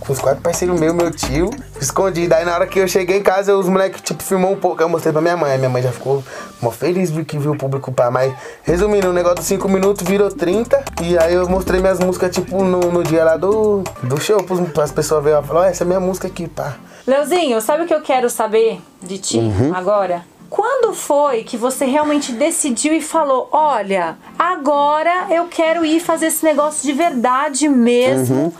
com 0.00 0.12
os 0.12 0.18
quatro 0.18 0.40
parceiros 0.42 0.78
meus, 0.78 0.94
meu 0.94 1.10
tio, 1.10 1.50
escondido. 1.80 2.34
Aí 2.34 2.44
na 2.44 2.54
hora 2.54 2.66
que 2.66 2.78
eu 2.78 2.88
cheguei 2.88 3.18
em 3.18 3.22
casa, 3.22 3.56
os 3.56 3.68
moleques, 3.68 4.00
tipo, 4.02 4.22
filmou 4.22 4.52
um 4.52 4.56
pouco, 4.56 4.82
eu 4.82 4.88
mostrei 4.88 5.12
pra 5.12 5.20
minha 5.22 5.36
mãe. 5.36 5.56
Minha 5.58 5.70
mãe 5.70 5.82
já 5.82 5.92
ficou 5.92 6.22
mó 6.60 6.70
feliz 6.70 7.10
que 7.26 7.38
viu 7.38 7.52
o 7.52 7.58
público 7.58 7.90
pá. 7.92 8.10
Mas, 8.10 8.32
resumindo, 8.62 9.08
o 9.08 9.12
negócio 9.12 9.36
dos 9.36 9.46
cinco 9.46 9.68
minutos 9.68 10.06
virou 10.06 10.30
30. 10.30 10.82
E 11.02 11.18
aí 11.18 11.34
eu 11.34 11.48
mostrei 11.48 11.80
minhas 11.80 11.98
músicas, 12.00 12.34
tipo, 12.34 12.62
no, 12.62 12.80
no 12.80 13.02
dia 13.02 13.24
lá 13.24 13.36
do, 13.36 13.82
do 14.02 14.20
show, 14.20 14.42
pros, 14.42 14.60
pras 14.70 14.92
pessoas 14.92 15.22
verem. 15.22 15.38
Ela 15.38 15.46
falou, 15.46 15.62
ó, 15.62 15.66
essa 15.66 15.84
é 15.84 15.86
minha 15.86 16.00
música 16.00 16.26
aqui, 16.28 16.46
pá. 16.48 16.76
Leozinho, 17.06 17.60
sabe 17.60 17.84
o 17.84 17.86
que 17.86 17.94
eu 17.94 18.00
quero 18.00 18.28
saber 18.28 18.80
de 19.02 19.18
ti 19.18 19.38
Uhum. 19.38 19.72
agora? 19.74 20.22
Quando 20.48 20.94
foi 20.94 21.42
que 21.44 21.56
você 21.56 21.84
realmente 21.84 22.32
decidiu 22.32 22.92
e 22.94 23.00
falou: 23.00 23.48
Olha, 23.52 24.16
agora 24.38 25.26
eu 25.30 25.46
quero 25.46 25.84
ir 25.84 26.00
fazer 26.00 26.26
esse 26.26 26.44
negócio 26.44 26.84
de 26.84 26.92
verdade 26.92 27.68
mesmo? 27.68 28.36
Uhum. 28.36 28.52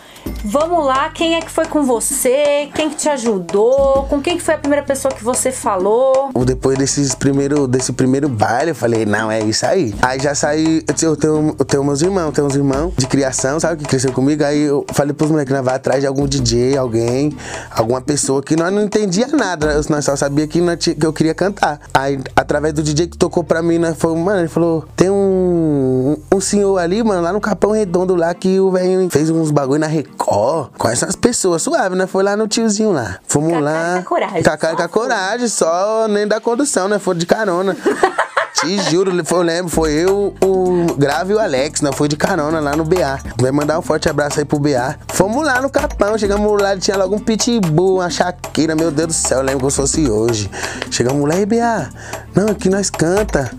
Vamos 0.49 0.87
lá, 0.87 1.11
quem 1.11 1.35
é 1.35 1.41
que 1.41 1.51
foi 1.51 1.65
com 1.65 1.83
você? 1.83 2.71
Quem 2.73 2.89
que 2.89 2.95
te 2.95 3.09
ajudou? 3.09 4.07
Com 4.09 4.23
quem 4.23 4.37
que 4.37 4.43
foi 4.45 4.55
a 4.55 4.59
primeira 4.59 4.85
pessoa 4.87 5.13
que 5.13 5.25
você 5.25 5.51
falou? 5.51 6.31
Depois 6.47 6.79
desses 6.79 7.17
primeiro, 7.17 7.67
desse 7.67 7.93
primeiro 7.93 8.29
baile, 8.29 8.71
eu 8.71 8.75
falei, 8.75 9.05
não, 9.05 9.29
é 9.29 9.41
isso 9.41 9.67
aí. 9.67 9.93
Aí 10.01 10.21
já 10.21 10.37
saí, 10.37 10.85
eu 10.87 10.95
tenho, 10.95 11.13
eu 11.13 11.17
tenho, 11.17 11.57
eu 11.59 11.65
tenho 11.65 11.85
meus 11.85 12.01
irmãos, 12.01 12.31
tenho 12.31 12.47
uns 12.47 12.55
irmãos 12.55 12.93
de 12.97 13.09
criação, 13.09 13.59
sabe, 13.59 13.83
que 13.83 13.89
cresceu 13.89 14.13
comigo. 14.13 14.45
Aí 14.45 14.63
eu 14.63 14.87
falei 14.93 15.13
pros 15.13 15.33
moleques, 15.33 15.53
nós 15.53 15.65
vai 15.65 15.75
atrás 15.75 16.01
de 16.01 16.07
algum 16.07 16.29
DJ, 16.29 16.77
alguém, 16.77 17.37
alguma 17.69 18.01
pessoa 18.01 18.41
que 18.41 18.55
nós 18.55 18.73
não 18.73 18.83
entendia 18.83 19.27
nada. 19.27 19.83
Nós 19.89 20.05
só 20.05 20.15
sabia 20.15 20.47
que, 20.47 20.61
nós 20.61 20.79
que 20.79 21.05
eu 21.05 21.13
queria 21.13 21.35
cantar. 21.35 21.81
Aí, 21.93 22.21
através 22.37 22.73
do 22.73 22.85
DJ 22.85 23.09
que 23.09 23.19
tocou 23.19 23.43
pra 23.43 23.63
mim, 23.63 23.79
nós 23.79 23.97
foi, 23.99 24.15
mano, 24.15 24.43
ele 24.43 24.49
falou, 24.49 24.85
tem 24.95 25.11
um, 25.11 26.17
um 26.33 26.41
senhor 26.41 26.79
ali, 26.79 27.03
mano, 27.03 27.21
lá 27.21 27.33
no 27.33 27.41
Capão 27.41 27.73
Redondo 27.73 28.15
lá, 28.15 28.33
que 28.33 28.61
o 28.61 28.71
velho 28.71 29.11
fez 29.11 29.29
uns 29.29 29.51
bagulho 29.51 29.81
na 29.81 29.89
Record. 29.89 30.36
Conhece 30.77 31.05
as 31.05 31.17
pessoas, 31.17 31.63
suave, 31.63 31.97
né? 31.97 32.07
Foi 32.07 32.23
lá 32.23 32.37
no 32.37 32.47
tiozinho 32.47 32.93
lá. 32.93 33.19
Fomos 33.27 33.53
Com 33.53 33.61
lá. 33.61 33.93
com 33.95 33.99
a 33.99 34.03
coragem, 34.03 34.43
Com 34.43 34.51
a 34.83 34.89
com 34.89 34.89
coragem, 34.89 35.49
só 35.49 36.07
nem 36.09 36.27
da 36.27 36.41
condução, 36.41 36.89
né? 36.89 36.99
Foi 36.99 37.15
de 37.15 37.27
carona. 37.27 37.77
Te 38.61 38.79
juro, 38.91 39.13
foi- 39.25 39.39
eu 39.39 39.43
lembro, 39.43 39.69
foi 39.71 39.93
eu, 39.93 40.35
o 40.43 40.87
Grave 40.97 41.33
e 41.33 41.37
o 41.37 41.39
Alex, 41.39 41.83
nós 41.83 41.95
foi 41.95 42.09
de 42.09 42.17
carona 42.17 42.59
lá 42.59 42.75
no 42.75 42.85
BA. 42.85 43.19
Vai 43.39 43.53
mandar 43.53 43.79
um 43.79 43.83
forte 43.83 44.09
abraço 44.09 44.39
aí 44.39 44.47
pro 44.47 44.59
BA. 44.59 44.97
Fomos 45.09 45.45
lá 45.45 45.61
no 45.61 45.69
Capão, 45.69 46.17
chegamos 46.17 46.63
lá, 46.63 46.75
tinha 46.77 46.97
logo 46.97 47.17
um 47.17 47.19
pitbull, 47.19 47.97
uma 47.97 48.09
chaqueira, 48.09 48.75
meu 48.75 48.91
Deus 48.91 49.09
do 49.09 49.13
céu, 49.13 49.39
eu 49.39 49.45
lembro 49.45 49.61
como 49.61 49.71
se 49.71 49.77
fosse 49.77 50.11
hoje. 50.11 50.51
Chegamos 50.91 51.29
lá 51.29 51.37
e 51.37 51.45
BA, 51.45 51.91
não, 52.35 52.49
aqui 52.49 52.71
nós 52.71 52.89
canta. 52.89 53.51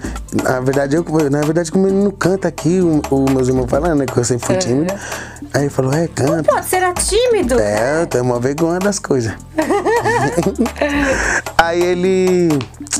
Na 0.44 0.60
verdade, 0.62 0.96
eu, 0.96 1.06
na 1.30 1.42
verdade, 1.42 1.72
como 1.72 1.88
ele 1.88 1.96
não 1.96 2.12
canta 2.12 2.48
aqui, 2.48 2.82
o, 2.82 3.01
o 3.12 3.30
meus 3.32 3.48
irmãos 3.48 3.70
falando, 3.70 4.00
né, 4.00 4.06
que 4.08 4.18
eu 4.18 4.24
sempre 4.24 4.48
fui 4.48 4.58
tímido. 4.58 4.94
Aí 5.54 5.63
ele 5.63 5.70
falou, 5.70 5.94
é, 5.94 6.08
canta. 6.08 6.44
Pô, 6.44 6.75
era 6.75 6.94
tímido? 6.94 7.60
É, 7.60 8.01
eu 8.01 8.08
tenho 8.08 8.24
uma 8.24 8.39
vergonha 8.39 8.80
das 8.80 9.00
coisas. 9.00 9.32
aí 11.58 11.82
ele 11.82 12.50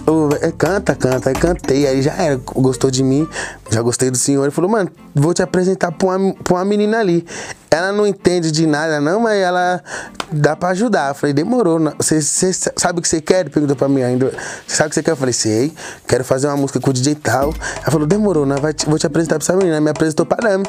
ô, 0.08 0.30
é, 0.42 0.52
canta, 0.52 0.96
canta. 0.96 1.30
Aí 1.30 1.36
cantei, 1.36 1.87
aí 1.88 2.02
já 2.02 2.14
era, 2.14 2.36
gostou 2.38 2.92
de 2.92 3.04
mim, 3.04 3.28
já 3.70 3.82
gostei 3.82 4.12
do 4.12 4.18
senhor. 4.18 4.44
Ele 4.44 4.52
falou, 4.52 4.70
mano, 4.70 4.90
vou 5.16 5.34
te 5.34 5.42
apresentar 5.42 5.92
pra 5.92 6.08
uma, 6.18 6.34
pra 6.36 6.54
uma 6.56 6.66
menina 6.66 7.00
ali. 7.00 7.26
Ela 7.70 7.92
não 7.92 8.08
entende 8.08 8.50
de 8.50 8.66
nada, 8.66 9.02
não, 9.02 9.20
mas 9.20 9.36
ela 9.42 9.84
dá 10.32 10.56
pra 10.56 10.70
ajudar. 10.70 11.10
Eu 11.10 11.16
falei, 11.16 11.34
demorou. 11.34 11.78
não. 11.78 11.94
Você 12.00 12.22
sabe 12.22 13.00
o 13.00 13.02
que 13.02 13.08
você 13.10 13.20
quer? 13.20 13.42
Ele 13.42 13.50
perguntou 13.50 13.76
pra 13.76 13.90
mim 13.90 14.02
ainda. 14.02 14.32
Você 14.66 14.76
sabe 14.78 14.88
o 14.88 14.90
que 14.90 14.96
você 14.96 15.04
quer? 15.04 15.12
Eu 15.12 15.18
falei, 15.18 15.34
sei, 15.34 15.74
quero 16.08 16.24
fazer 16.24 16.48
uma 16.48 16.56
música 16.56 16.80
com 16.80 16.90
o 16.90 16.94
DJ 16.94 17.16
tal. 17.16 17.54
Ela 17.82 17.92
falou, 17.92 18.08
demorou, 18.08 18.46
nós 18.46 18.62
vai 18.62 18.74
te- 18.74 18.86
vou 18.86 18.98
te 18.98 19.06
apresentar 19.06 19.36
pra 19.36 19.44
essa 19.44 19.54
menina. 19.54 19.74
Ela 19.76 19.82
me 19.82 19.90
apresentou 19.92 20.26
pra 20.26 20.38
Dami, 20.38 20.66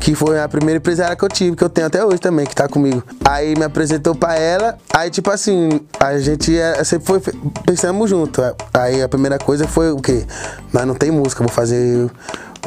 que 0.00 0.14
foi 0.14 0.40
a 0.40 0.48
primeira 0.48 0.78
empresária 0.78 1.14
que 1.14 1.22
eu 1.22 1.28
tive, 1.28 1.54
que 1.54 1.62
eu 1.62 1.68
tenho 1.68 1.86
até 1.86 2.02
hoje 2.02 2.18
também, 2.18 2.46
que 2.46 2.54
tá 2.54 2.66
comigo. 2.66 3.02
Aí 3.24 3.54
me 3.54 3.64
apresentou 3.64 4.14
pra 4.14 4.34
ela, 4.36 4.78
aí 4.94 5.10
tipo 5.10 5.30
assim, 5.30 5.80
a 6.00 6.18
gente 6.18 6.58
é, 6.58 6.82
sempre 6.82 7.06
foi, 7.06 7.20
pensamos 7.66 8.08
junto. 8.08 8.40
Aí 8.72 9.02
a 9.02 9.08
primeira 9.08 9.38
coisa 9.38 9.68
foi 9.68 9.90
o 9.92 9.96
quê? 9.98 10.24
Nós 10.72 10.86
não 10.86 10.94
tem 10.94 11.10
música, 11.10 11.42
vou 11.42 11.52
fazer 11.52 12.10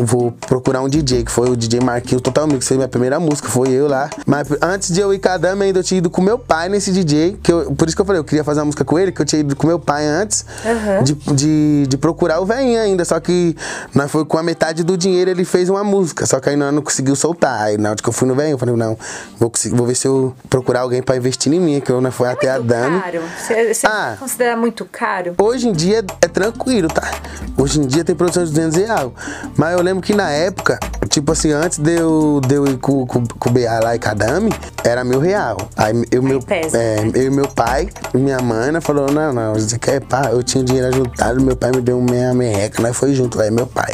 vou 0.06 0.32
procurar 0.48 0.82
um 0.82 0.90
DJ, 0.90 1.24
que 1.24 1.32
foi 1.32 1.50
o 1.50 1.56
DJ 1.56 1.80
Marquinhos 1.82 2.22
Total 2.22 2.48
Mix, 2.48 2.68
foi 2.68 2.78
minha 2.78 2.88
primeira 2.90 3.20
música, 3.20 3.48
foi 3.50 3.70
eu 3.70 3.88
lá. 3.88 4.10
Mas 4.26 4.48
antes 4.62 4.92
de 4.94 5.00
eu 5.02 5.14
ir 5.14 5.20
com 5.20 5.30
a 5.30 5.38
Dama, 5.38 5.64
ainda 5.64 5.80
eu 5.80 5.84
tinha 5.84 5.98
ido 6.00 6.10
com 6.10 6.22
meu 6.22 6.38
pai 6.40 6.70
nesse 6.70 6.92
DJ, 6.92 7.38
que 7.42 7.52
eu, 7.52 7.72
por 7.74 7.88
isso 7.88 7.96
que 7.96 8.02
eu 8.02 8.06
falei, 8.06 8.20
eu 8.20 8.24
queria 8.24 8.44
fazer 8.44 8.60
uma 8.60 8.66
música 8.66 8.84
com 8.84 8.98
ele, 9.00 9.12
que 9.12 9.22
eu 9.22 9.26
tinha 9.26 9.40
ido 9.40 9.56
com 9.56 9.68
meu 9.68 9.80
pai 9.80 10.06
antes 10.06 10.46
Uhum. 10.66 11.04
de, 11.04 11.14
de, 11.14 11.88
de 11.88 11.98
procurar 11.98 12.40
o 12.40 12.46
velhinho 12.46 12.80
ainda. 12.80 13.04
Só 13.06 13.20
que 13.20 13.56
nós 13.94 14.10
foi 14.12 14.24
com 14.26 14.38
a 14.38 14.44
metade 14.44 14.84
do 14.84 14.96
dinheiro, 14.98 15.30
ele 15.32 15.44
fez 15.46 15.70
uma 15.70 15.84
música. 15.84 16.26
Só 16.26 16.40
que 16.40 16.50
aí 16.50 16.56
nós 16.56 16.74
não 16.74 16.82
conseguiu 16.82 17.16
soltar. 17.16 17.62
Aí 17.62 17.78
na 17.78 17.90
hora 17.92 17.98
que 18.02 18.08
eu 18.08 18.14
fui 18.14 18.28
no 18.28 18.36
velhinho, 18.36 18.54
eu 18.56 18.58
falei, 18.58 18.76
não, 18.76 18.98
vou, 19.40 19.52
vou 19.74 19.88
ver 19.88 19.96
se 19.96 20.08
eu 20.08 20.34
procurar 20.50 20.82
alguém 20.82 21.02
pra 21.02 21.16
investir 21.18 21.52
em 21.54 21.60
mim, 21.60 21.80
que 21.82 21.92
eu 21.92 22.00
não 22.02 22.12
foi 22.12 22.30
até 22.30 22.50
a 22.52 22.60
Dami. 22.60 23.02
caro. 23.02 23.22
Você, 23.38 23.74
você 23.74 23.88
Ah. 23.88 24.16
considera 24.20 24.56
muito 24.56 24.86
caro? 24.86 25.34
Hoje 25.42 25.68
em 25.68 25.74
dia 25.74 26.04
é 26.22 26.28
tranquilo, 26.28 26.88
tá? 26.88 27.10
Hoje 27.58 27.80
em 27.80 27.86
dia 27.88 28.04
tem 28.04 28.16
produção 28.16 28.44
de 28.44 28.50
200 28.52 28.78
reais. 28.78 29.10
Mas 29.58 29.74
eu 29.74 29.82
lembro 29.82 29.91
que 30.00 30.14
na 30.14 30.30
época, 30.30 30.80
tipo 31.10 31.32
assim, 31.32 31.52
antes 31.52 31.80
de 31.80 32.00
eu, 32.00 32.40
de 32.48 32.56
eu 32.56 32.68
ir 32.68 32.78
com, 32.78 33.06
com, 33.06 33.26
com 33.26 33.50
o 33.50 33.52
BA 33.52 33.80
lá 33.84 33.96
e 33.96 34.00
Kadami, 34.00 34.52
era 34.84 35.04
mil 35.04 35.20
real. 35.20 35.58
Aí 35.76 35.94
eu, 36.12 36.22
meu, 36.22 36.40
pesa, 36.40 36.78
é, 36.78 37.04
né? 37.04 37.12
eu 37.16 37.24
e 37.24 37.30
meu 37.30 37.48
pai 37.48 37.90
minha 38.14 38.40
mãe 38.40 38.72
né, 38.72 38.82
falou, 38.82 39.12
não, 39.12 39.34
não, 39.34 39.54
você 39.54 39.78
quer 39.78 40.02
pá? 40.02 40.30
Eu 40.32 40.44
tinha 40.44 40.64
dinheiro 40.64 40.88
ajuntado, 40.88 41.42
meu 41.42 41.56
pai 41.56 41.72
me 41.72 41.82
deu 41.82 42.00
meia 42.02 42.34
merreca, 42.34 42.82
nós 42.82 42.96
foi 42.96 43.14
junto, 43.14 43.40
aí 43.42 43.50
meu 43.50 43.66
pai. 43.66 43.94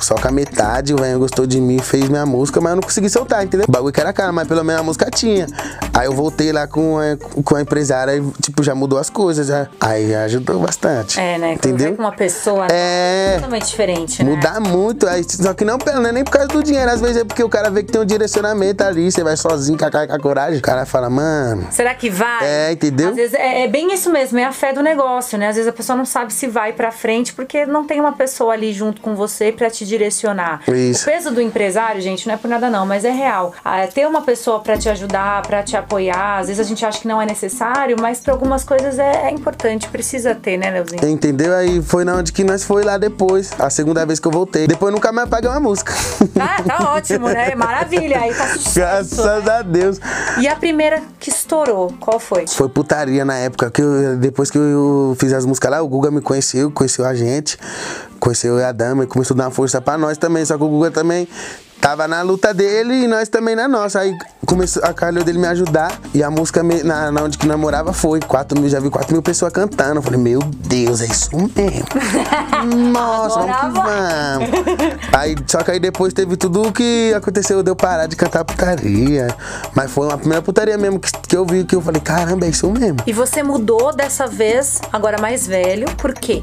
Só 0.00 0.14
com 0.14 0.28
a 0.28 0.30
metade, 0.30 0.94
o 0.94 0.96
velho 0.96 1.18
gostou 1.18 1.46
de 1.46 1.60
mim, 1.60 1.78
fez 1.78 2.08
minha 2.08 2.26
música, 2.26 2.60
mas 2.60 2.70
eu 2.70 2.76
não 2.76 2.82
consegui 2.82 3.08
soltar, 3.08 3.44
entendeu? 3.44 3.66
O 3.68 3.72
bagulho 3.72 3.92
que 3.92 4.00
era 4.00 4.12
caro, 4.12 4.32
mas 4.32 4.46
pelo 4.46 4.62
menos 4.64 4.80
a 4.80 4.84
música 4.84 5.10
tinha. 5.10 5.46
Aí 5.94 6.06
eu 6.06 6.12
voltei 6.12 6.52
lá 6.52 6.66
com 6.66 6.98
a, 6.98 7.42
com 7.42 7.56
a 7.56 7.60
empresária 7.60 8.16
e, 8.16 8.22
tipo, 8.42 8.62
já 8.62 8.74
mudou 8.74 8.98
as 8.98 9.10
coisas, 9.10 9.46
já. 9.46 9.68
Aí 9.80 10.14
ajudou 10.14 10.58
bastante. 10.60 11.18
É, 11.18 11.38
né? 11.38 11.52
Entendeu? 11.54 11.94
com 11.96 12.02
uma 12.02 12.12
pessoa 12.12 12.66
É. 12.70 13.32
é 13.32 13.34
totalmente 13.36 13.66
diferente, 13.66 14.22
né? 14.22 14.30
Mudar 14.30 14.60
muito, 14.60 15.06
aí, 15.06 15.24
só 15.28 15.54
que 15.54 15.64
não, 15.64 15.78
não 15.78 16.06
é 16.06 16.12
nem 16.12 16.24
por 16.24 16.30
causa 16.32 16.48
do 16.48 16.62
dinheiro, 16.62 16.90
às 16.90 17.00
vezes 17.00 17.18
é 17.18 17.24
porque 17.24 17.42
o 17.42 17.48
cara 17.48 17.70
vê 17.70 17.82
que 17.82 17.92
tem 17.92 18.00
um 18.00 18.04
direcionamento 18.04 18.82
ali, 18.84 19.10
você 19.10 19.22
vai 19.22 19.36
sozinho, 19.36 19.78
com 19.78 19.84
a 19.84 19.90
cara 19.90 20.06
com 20.06 20.14
a 20.14 20.18
coragem, 20.18 20.58
o 20.58 20.62
cara 20.62 20.84
fala, 20.84 21.08
mano, 21.08 21.66
Será 21.70 21.94
que 21.94 22.10
vai? 22.10 22.44
É, 22.46 22.72
entendeu? 22.72 23.10
Às 23.10 23.16
vezes 23.16 23.34
é, 23.34 23.64
é 23.64 23.68
bem 23.68 23.92
isso 23.92 24.10
mesmo, 24.10 24.38
é 24.38 24.44
a 24.44 24.52
fé 24.52 24.72
do 24.72 24.82
negócio, 24.82 25.38
né? 25.38 25.48
Às 25.48 25.56
vezes 25.56 25.68
a 25.68 25.72
pessoa 25.72 25.96
não 25.96 26.04
sabe 26.04 26.32
se 26.32 26.46
vai 26.46 26.72
pra 26.72 26.90
frente 26.92 27.32
porque 27.32 27.64
não 27.64 27.84
tem 27.84 28.00
uma 28.00 28.12
pessoa 28.12 28.52
ali 28.52 28.72
junto 28.72 29.00
com 29.00 29.14
você 29.14 29.52
pra 29.52 29.70
te 29.70 29.85
direcionar. 29.86 30.60
Isso. 30.68 31.02
O 31.08 31.12
peso 31.12 31.30
do 31.30 31.40
empresário, 31.40 32.00
gente, 32.00 32.26
não 32.26 32.34
é 32.34 32.36
por 32.36 32.48
nada 32.48 32.68
não, 32.70 32.86
mas 32.86 33.04
é 33.04 33.10
real. 33.10 33.52
Ah, 33.64 33.86
ter 33.86 34.06
uma 34.06 34.22
pessoa 34.22 34.60
pra 34.60 34.76
te 34.76 34.88
ajudar, 34.88 35.42
pra 35.42 35.62
te 35.62 35.76
apoiar, 35.76 36.38
às 36.38 36.46
vezes 36.48 36.60
a 36.60 36.68
gente 36.68 36.84
acha 36.84 37.00
que 37.00 37.08
não 37.08 37.20
é 37.20 37.26
necessário, 37.26 37.96
mas 38.00 38.20
pra 38.20 38.32
algumas 38.32 38.64
coisas 38.64 38.98
é, 38.98 39.28
é 39.28 39.30
importante, 39.30 39.88
precisa 39.88 40.34
ter, 40.34 40.56
né, 40.56 40.70
Leozinho? 40.70 41.06
entendeu? 41.08 41.54
Aí 41.54 41.82
foi 41.82 42.04
na 42.04 42.14
onde 42.16 42.32
que 42.32 42.44
nós 42.44 42.64
foi 42.64 42.82
lá 42.84 42.98
depois, 42.98 43.50
a 43.58 43.70
segunda 43.70 44.04
vez 44.04 44.18
que 44.20 44.26
eu 44.26 44.32
voltei. 44.32 44.66
Depois 44.66 44.92
nunca 44.92 45.12
mais 45.12 45.28
paguei 45.28 45.48
uma 45.50 45.60
música. 45.60 45.92
Ah, 46.38 46.62
tá 46.62 46.92
ótimo, 46.94 47.28
né? 47.28 47.54
Maravilha, 47.54 48.20
aí 48.20 48.34
tá 48.34 48.46
sucesso. 48.48 48.74
Graças 48.78 49.44
né? 49.44 49.52
a 49.58 49.62
Deus. 49.62 50.00
E 50.40 50.48
a 50.48 50.56
primeira 50.56 51.02
que 51.18 51.30
estourou, 51.30 51.92
qual 52.00 52.18
foi? 52.18 52.46
Foi 52.46 52.68
putaria 52.68 53.24
na 53.24 53.36
época, 53.36 53.70
que 53.70 53.80
eu- 53.82 54.16
depois 54.16 54.50
que 54.50 54.58
eu 54.58 55.16
fiz 55.18 55.32
as 55.32 55.44
músicas 55.46 55.70
lá, 55.70 55.82
o 55.82 55.88
Guga 55.88 56.10
me 56.10 56.20
conheceu, 56.20 56.70
conheceu 56.70 57.04
a 57.04 57.14
gente, 57.14 57.58
conheceu 58.26 58.58
eu 58.58 58.66
a 58.66 58.72
dama 58.72 59.04
e 59.04 59.06
começou 59.06 59.36
a 59.36 59.38
dar 59.38 59.44
uma 59.44 59.50
força 59.52 59.80
pra 59.80 59.96
nós 59.96 60.18
também. 60.18 60.44
Só 60.44 60.58
que 60.58 60.64
o 60.64 60.68
Guga 60.68 60.90
também 60.90 61.28
tava 61.80 62.08
na 62.08 62.22
luta 62.22 62.52
dele 62.52 63.04
e 63.04 63.06
nós 63.06 63.28
também 63.28 63.54
na 63.54 63.68
nossa. 63.68 64.00
Aí 64.00 64.16
começou 64.44 64.82
a 64.84 64.92
calhou 64.92 65.22
dele 65.24 65.38
me 65.38 65.46
ajudar 65.48 65.92
e 66.14 66.22
a 66.22 66.30
música 66.30 66.62
me- 66.62 66.82
na, 66.82 67.10
na 67.10 67.22
onde 67.22 67.36
que 67.38 67.46
namorava 67.46 67.92
foi. 67.92 68.20
4 68.20 68.58
mil, 68.60 68.68
já 68.68 68.80
vi 68.80 68.90
4 68.90 69.12
mil 69.12 69.22
pessoas 69.22 69.52
cantando. 69.52 69.96
Eu 69.96 70.02
falei, 70.02 70.20
meu 70.20 70.40
Deus, 70.40 71.00
é 71.00 71.06
isso 71.06 71.30
mesmo. 71.36 71.86
Nossa, 72.92 73.40
vamos 73.40 73.56
que 73.56 73.80
vamos. 73.80 74.96
Aí, 75.12 75.36
só 75.46 75.62
que 75.62 75.70
aí 75.70 75.80
depois 75.80 76.12
teve 76.12 76.36
tudo 76.36 76.62
o 76.62 76.72
que 76.72 77.12
aconteceu, 77.14 77.62
de 77.62 77.70
eu 77.70 77.76
parar 77.76 78.06
de 78.06 78.16
cantar 78.16 78.44
putaria. 78.44 79.28
Mas 79.74 79.90
foi 79.90 80.06
uma 80.06 80.18
primeira 80.18 80.42
putaria 80.42 80.76
mesmo 80.78 80.98
que, 80.98 81.10
que 81.12 81.36
eu 81.36 81.44
vi, 81.44 81.64
que 81.64 81.74
eu 81.74 81.80
falei, 81.80 82.00
caramba, 82.00 82.46
é 82.46 82.48
isso 82.50 82.70
mesmo. 82.70 82.98
E 83.06 83.12
você 83.12 83.42
mudou 83.42 83.92
dessa 83.94 84.26
vez, 84.26 84.80
agora 84.92 85.20
mais 85.20 85.46
velho, 85.46 85.86
por 85.96 86.12
quê? 86.14 86.42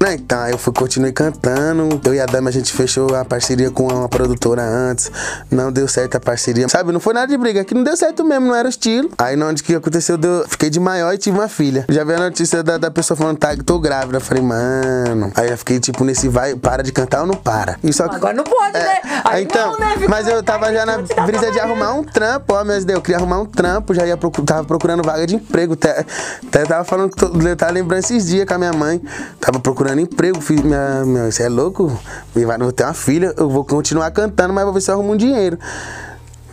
Né, 0.00 0.14
então, 0.14 0.46
eu 0.48 0.58
fui, 0.58 0.72
continuei 0.72 1.12
cantando. 1.12 2.00
Eu 2.04 2.14
e 2.14 2.20
a 2.20 2.26
Dama, 2.26 2.48
a 2.48 2.52
gente 2.52 2.72
fechou 2.72 3.14
a 3.14 3.24
parceria 3.24 3.70
com 3.70 3.86
uma 3.88 4.08
produtora 4.08 4.62
antes. 4.70 5.10
Não 5.50 5.70
deu 5.72 5.86
certo 5.88 6.16
a 6.16 6.20
parceria. 6.20 6.68
Sabe, 6.68 6.92
não 6.92 7.00
foi 7.00 7.14
nada 7.14 7.26
de 7.26 7.36
briga, 7.36 7.64
que 7.64 7.74
não 7.74 7.82
deu 7.82 7.96
certo 7.96 8.24
mesmo, 8.24 8.46
não 8.48 8.54
era 8.54 8.66
o 8.66 8.70
estilo. 8.70 9.10
Aí, 9.18 9.36
na 9.36 9.46
onde 9.46 9.62
que 9.62 9.74
aconteceu, 9.74 10.16
deu, 10.16 10.44
fiquei 10.48 10.70
de 10.70 10.78
maior 10.80 11.12
e 11.14 11.18
tive 11.18 11.38
uma 11.38 11.48
filha. 11.48 11.84
Já 11.88 12.04
veio 12.04 12.18
a 12.18 12.22
notícia 12.24 12.62
da, 12.62 12.78
da 12.78 12.90
pessoa 12.90 13.16
falando, 13.16 13.38
tá, 13.38 13.54
tô 13.64 13.78
grávida. 13.78 14.16
Eu 14.18 14.20
falei, 14.20 14.42
mano. 14.42 15.32
Aí 15.34 15.50
eu 15.50 15.58
fiquei, 15.58 15.80
tipo, 15.80 16.04
nesse 16.04 16.28
vai, 16.28 16.54
para 16.54 16.82
de 16.82 16.92
cantar 16.92 17.20
ou 17.22 17.26
não 17.26 17.34
para. 17.34 17.76
E 17.82 17.92
só 17.92 18.08
que- 18.08 18.16
Agora 18.16 18.34
não 18.34 18.44
pode, 18.44 18.76
É, 18.76 18.82
né? 18.82 19.00
Aí, 19.24 19.42
então, 19.44 19.72
não, 19.72 19.78
né? 19.80 19.94
Fica 19.96 20.08
mas 20.08 20.26
eu 20.28 20.42
tava 20.42 20.72
já 20.72 20.84
na 20.86 20.98
brisa 20.98 21.50
de 21.50 21.58
arrumar 21.60 21.92
um 21.94 22.04
trampo, 22.04 22.54
ó, 22.54 22.64
meus 22.64 22.84
Deus, 22.84 22.96
eu 22.98 23.02
queria 23.02 23.18
arrumar 23.18 23.40
um 23.40 23.46
trampo, 23.46 23.94
já 23.94 24.06
ia 24.06 24.16
procu 24.16 24.42
tava 24.42 24.64
procurando 24.64 25.02
vaga 25.02 25.26
de 25.26 25.36
emprego. 25.36 25.74
Até, 25.74 26.04
até 26.46 26.64
tava 26.64 26.84
falando, 26.84 27.10
tô- 27.14 27.26
eu 27.40 27.56
tava 27.56 27.72
lembrando 27.72 28.00
esses 28.00 28.26
dias 28.26 28.46
com 28.46 28.54
a 28.54 28.58
minha 28.58 28.72
mãe, 28.72 29.00
tava 29.40 29.58
procurando 29.60 30.00
emprego, 30.00 30.40
fiz 30.40 30.60
minha, 30.60 31.04
você 31.30 31.44
é 31.44 31.48
louco? 31.48 31.90
Eu 32.34 32.48
vou 32.58 32.72
ter 32.72 32.84
uma 32.84 32.94
filha, 32.94 33.32
eu 33.36 33.48
vou 33.48 33.64
continuar 33.64 34.10
cantando, 34.10 34.52
mas 34.52 34.59
vou 34.64 34.72
ver 34.72 34.80
se 34.80 34.90
eu 34.90 34.94
arrumo 34.94 35.12
um 35.12 35.16
dinheiro. 35.16 35.58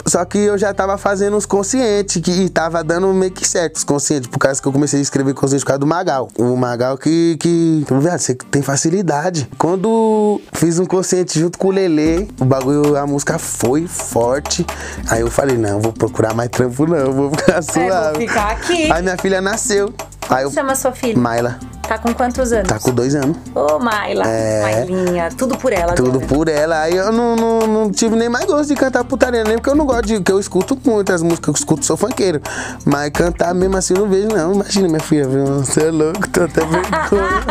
Só 0.08 0.24
que 0.24 0.38
eu 0.38 0.58
já 0.58 0.74
tava 0.74 0.98
fazendo 0.98 1.36
uns 1.36 1.46
conscientes, 1.46 2.22
que 2.22 2.32
e 2.32 2.50
tava 2.50 2.82
dando 2.82 3.14
meio 3.14 3.32
que 3.32 3.46
certo 3.46 3.76
os 3.76 3.84
conscientes, 3.84 4.28
por 4.28 4.40
causa 4.40 4.62
que 4.62 4.68
eu 4.68 4.72
comecei 4.72 5.00
a 5.00 5.02
escrever 5.02 5.34
consciente 5.34 5.64
por 5.64 5.68
causa 5.68 5.80
do 5.80 5.88
Magal. 5.88 6.30
O 6.38 6.56
Magal 6.56 6.98
que, 6.98 7.36
que 7.40 7.86
viado, 8.00 8.20
você 8.20 8.34
tem 8.34 8.62
facilidade. 8.62 9.50
Quando 9.58 10.40
fiz 10.54 10.80
um 10.80 10.86
consciente 10.86 11.38
junto 11.38 11.58
com 11.58 11.68
o 11.68 11.72
Lele, 11.72 12.30
o 12.40 12.46
bagulho, 12.46 12.96
a 12.96 13.06
música 13.06 13.38
foi 13.38 13.86
forte. 13.86 14.66
Aí 15.10 15.20
eu 15.20 15.30
falei, 15.30 15.58
não, 15.58 15.82
vou 15.82 15.92
procurar 15.92 16.34
mais 16.34 16.50
trampo 16.50 16.88
não, 16.88 17.12
vou 17.12 17.32
ficar 17.32 17.62
suave. 17.62 18.24
É, 18.24 18.28
ficar 18.28 18.52
aqui. 18.52 18.90
Aí 18.90 19.02
minha 19.02 19.18
filha 19.18 19.42
nasceu. 19.42 19.94
Aí 20.30 20.44
eu, 20.44 20.52
Chama 20.52 20.74
sua 20.74 20.94
filha. 20.94 21.18
Maila, 21.20 21.60
Tá 21.88 21.98
com 21.98 22.14
quantos 22.14 22.52
anos? 22.52 22.68
tá 22.68 22.80
com 22.80 22.92
dois 22.92 23.16
anos. 23.16 23.38
Ô, 23.56 23.80
Maila. 23.80 24.26
É. 24.28 24.62
Mailinha. 24.62 25.30
Tudo 25.38 25.58
por 25.58 25.72
ela. 25.72 25.94
Tudo 25.94 26.18
agora. 26.18 26.26
por 26.28 26.50
ela. 26.50 26.82
Aí 26.82 26.96
eu 26.96 27.12
não, 27.12 27.36
não, 27.36 27.60
não 27.62 27.92
tive 27.92 28.16
nem 28.16 28.28
mais 28.28 28.46
gosto 28.46 28.68
de 28.68 28.76
cantar 28.76 29.04
putaria, 29.04 29.44
nem 29.44 29.56
porque 29.56 29.70
eu 29.70 29.76
não 29.76 29.86
gosto 29.86 30.06
de. 30.06 30.20
que 30.20 30.32
eu 30.32 30.40
escuto 30.40 30.78
muitas 30.86 31.22
músicas, 31.22 31.48
eu 31.48 31.54
escuto, 31.54 31.86
sou 31.86 31.96
funkeiro. 31.96 32.42
Mas 32.86 33.10
cantar 33.12 33.54
mesmo 33.54 33.78
assim 33.78 33.94
eu 33.94 34.02
não 34.02 34.10
vejo, 34.10 34.28
não. 34.28 34.54
Imagina, 34.54 34.88
minha 34.88 35.00
filha, 35.00 35.28
viu? 35.28 35.46
você 35.46 35.88
é 35.88 35.92
louco, 35.92 36.28
tô 36.30 36.44
até 36.44 36.62
vergonha. 36.66 37.46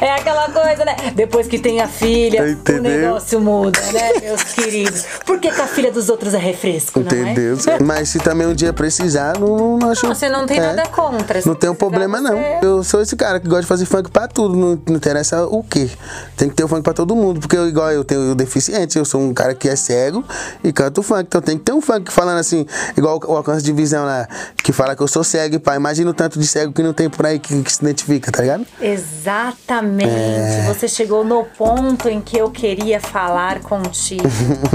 É 0.00 0.12
aquela 0.12 0.50
coisa, 0.50 0.84
né? 0.84 0.96
Depois 1.14 1.46
que 1.46 1.58
tem 1.58 1.80
a 1.80 1.88
filha, 1.88 2.48
Entendeu? 2.48 2.80
o 2.92 2.96
negócio 3.06 3.40
muda, 3.40 3.80
né, 3.92 4.12
meus 4.22 4.42
queridos? 4.42 5.04
Por 5.24 5.38
que, 5.40 5.50
que 5.50 5.60
a 5.60 5.66
filha 5.66 5.90
dos 5.90 6.08
outros 6.08 6.34
é 6.34 6.38
refresco, 6.38 7.00
não 7.00 7.10
é? 7.10 7.20
Entendeu? 7.32 7.56
Mas 7.84 8.10
se 8.10 8.18
também 8.18 8.46
um 8.46 8.54
dia 8.54 8.72
precisar, 8.72 9.38
não, 9.38 9.78
não 9.78 9.90
acho. 9.90 10.06
Não, 10.06 10.14
você 10.14 10.28
não 10.28 10.46
tem 10.46 10.58
é. 10.58 10.60
nada 10.74 10.86
contra. 10.88 11.40
Não 11.44 11.54
tem 11.54 11.70
um 11.70 11.74
problema, 11.74 12.20
não. 12.20 12.32
você- 12.36 12.58
Eu 12.62 12.84
sou 12.84 13.00
esse 13.00 13.16
cara 13.16 13.40
que 13.40 13.46
gosta 13.46 13.62
de 13.62 13.68
fazer 13.68 13.86
funk 13.86 14.10
pra 14.10 14.28
tudo. 14.28 14.54
Não, 14.56 14.80
não 14.88 14.96
interessa 14.96 15.44
o 15.46 15.62
quê. 15.62 15.88
Tem 16.36 16.48
que 16.48 16.54
ter 16.54 16.64
o 16.64 16.68
funk 16.68 16.82
pra 16.82 16.92
todo 16.92 17.14
mundo. 17.16 17.40
Porque, 17.40 17.56
eu, 17.56 17.66
igual 17.68 17.90
eu 17.92 18.04
tenho 18.04 18.34
deficiente, 18.34 18.98
eu 18.98 19.04
sou 19.04 19.20
um 19.20 19.32
cara 19.32 19.54
que 19.54 19.68
é 19.68 19.76
cego 19.76 20.24
e 20.62 20.72
canto 20.72 21.02
funk. 21.02 21.22
Então 21.26 21.40
tem 21.40 21.56
que 21.56 21.64
ter 21.64 21.72
um 21.72 21.80
funk 21.80 22.12
falando 22.12 22.38
assim, 22.38 22.66
igual 22.96 23.20
o 23.26 23.36
alcance 23.36 23.62
de 23.64 23.72
visão 23.72 24.04
lá, 24.04 24.28
que 24.62 24.72
fala 24.72 24.94
que 24.94 25.02
eu 25.02 25.08
sou 25.08 25.24
cego 25.24 25.56
e 25.56 25.58
pá. 25.58 25.74
Imagina 25.76 26.10
o 26.10 26.14
tanto 26.14 26.38
de 26.38 26.46
cego 26.46 26.72
que 26.72 26.82
não 26.82 26.92
tem 26.92 27.08
por 27.08 27.24
aí 27.26 27.38
que, 27.38 27.62
que 27.62 27.72
se 27.72 27.80
identifica, 27.82 28.30
tá 28.30 28.42
ligado? 28.42 28.66
Exatamente. 28.80 29.85
É. 30.04 30.64
Você 30.66 30.88
chegou 30.88 31.24
no 31.24 31.44
ponto 31.44 32.08
em 32.08 32.20
que 32.20 32.36
eu 32.36 32.50
queria 32.50 33.00
falar 33.00 33.60
contigo. 33.60 34.22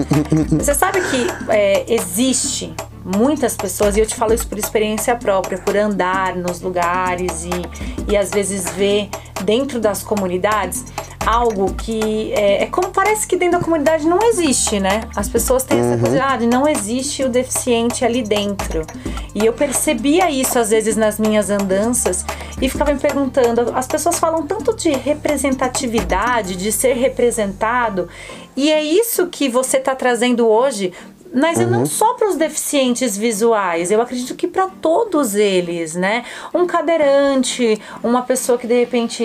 Você 0.59 0.73
sabe 0.73 0.99
que 1.01 1.27
é, 1.49 1.93
existe 1.93 2.73
muitas 3.03 3.55
pessoas, 3.55 3.97
e 3.97 3.99
eu 3.99 4.05
te 4.05 4.15
falo 4.15 4.33
isso 4.33 4.47
por 4.47 4.57
experiência 4.57 5.15
própria, 5.15 5.57
por 5.57 5.75
andar 5.75 6.35
nos 6.35 6.61
lugares 6.61 7.45
e, 7.45 8.11
e 8.11 8.15
às 8.15 8.29
vezes 8.29 8.69
ver 8.71 9.09
dentro 9.43 9.79
das 9.79 10.03
comunidades 10.03 10.85
algo 11.25 11.73
que 11.73 12.33
é, 12.33 12.63
é 12.63 12.65
como 12.65 12.89
parece 12.89 13.27
que 13.27 13.35
dentro 13.35 13.59
da 13.59 13.63
comunidade 13.63 14.07
não 14.07 14.21
existe, 14.23 14.79
né? 14.79 15.01
As 15.15 15.29
pessoas 15.29 15.63
têm 15.63 15.79
essa 15.79 15.97
coisa, 15.97 16.23
ah, 16.23 16.37
não 16.39 16.67
existe 16.67 17.23
o 17.23 17.29
deficiente 17.29 18.03
ali 18.03 18.23
dentro. 18.23 18.85
E 19.33 19.45
eu 19.45 19.53
percebia 19.53 20.29
isso 20.29 20.57
às 20.57 20.69
vezes 20.69 20.95
nas 20.95 21.19
minhas 21.19 21.49
andanças 21.49 22.25
e 22.61 22.69
ficava 22.69 22.93
me 22.93 22.99
perguntando, 22.99 23.71
as 23.75 23.87
pessoas 23.87 24.19
falam 24.19 24.45
tanto 24.45 24.75
de 24.75 24.91
representatividade, 24.91 26.55
de 26.55 26.71
ser 26.71 26.93
representado, 26.93 28.07
e 28.55 28.71
é 28.71 28.83
isso 28.83 29.27
que 29.27 29.49
você 29.49 29.77
está 29.77 29.95
trazendo 29.95 30.47
hoje 30.47 30.93
mas 31.33 31.59
eu 31.59 31.67
não 31.67 31.85
só 31.85 32.13
para 32.15 32.29
os 32.29 32.35
deficientes 32.35 33.17
visuais, 33.17 33.89
eu 33.89 34.01
acredito 34.01 34.35
que 34.35 34.47
para 34.47 34.67
todos 34.67 35.33
eles, 35.33 35.95
né? 35.95 36.25
Um 36.53 36.67
cadeirante, 36.67 37.81
uma 38.03 38.21
pessoa 38.21 38.57
que 38.57 38.67
de 38.67 38.77
repente 38.77 39.23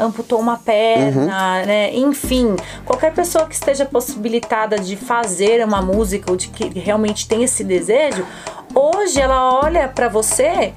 amputou 0.00 0.38
uma 0.38 0.56
perna, 0.56 1.64
né? 1.66 1.92
Enfim, 1.94 2.54
qualquer 2.84 3.12
pessoa 3.12 3.46
que 3.46 3.54
esteja 3.54 3.84
possibilitada 3.84 4.78
de 4.78 4.96
fazer 4.96 5.64
uma 5.64 5.82
música 5.82 6.30
ou 6.30 6.36
de 6.36 6.48
que 6.48 6.78
realmente 6.78 7.26
tem 7.26 7.42
esse 7.42 7.64
desejo, 7.64 8.24
hoje 8.72 9.20
ela 9.20 9.60
olha 9.60 9.88
para 9.88 10.08
você 10.08 10.72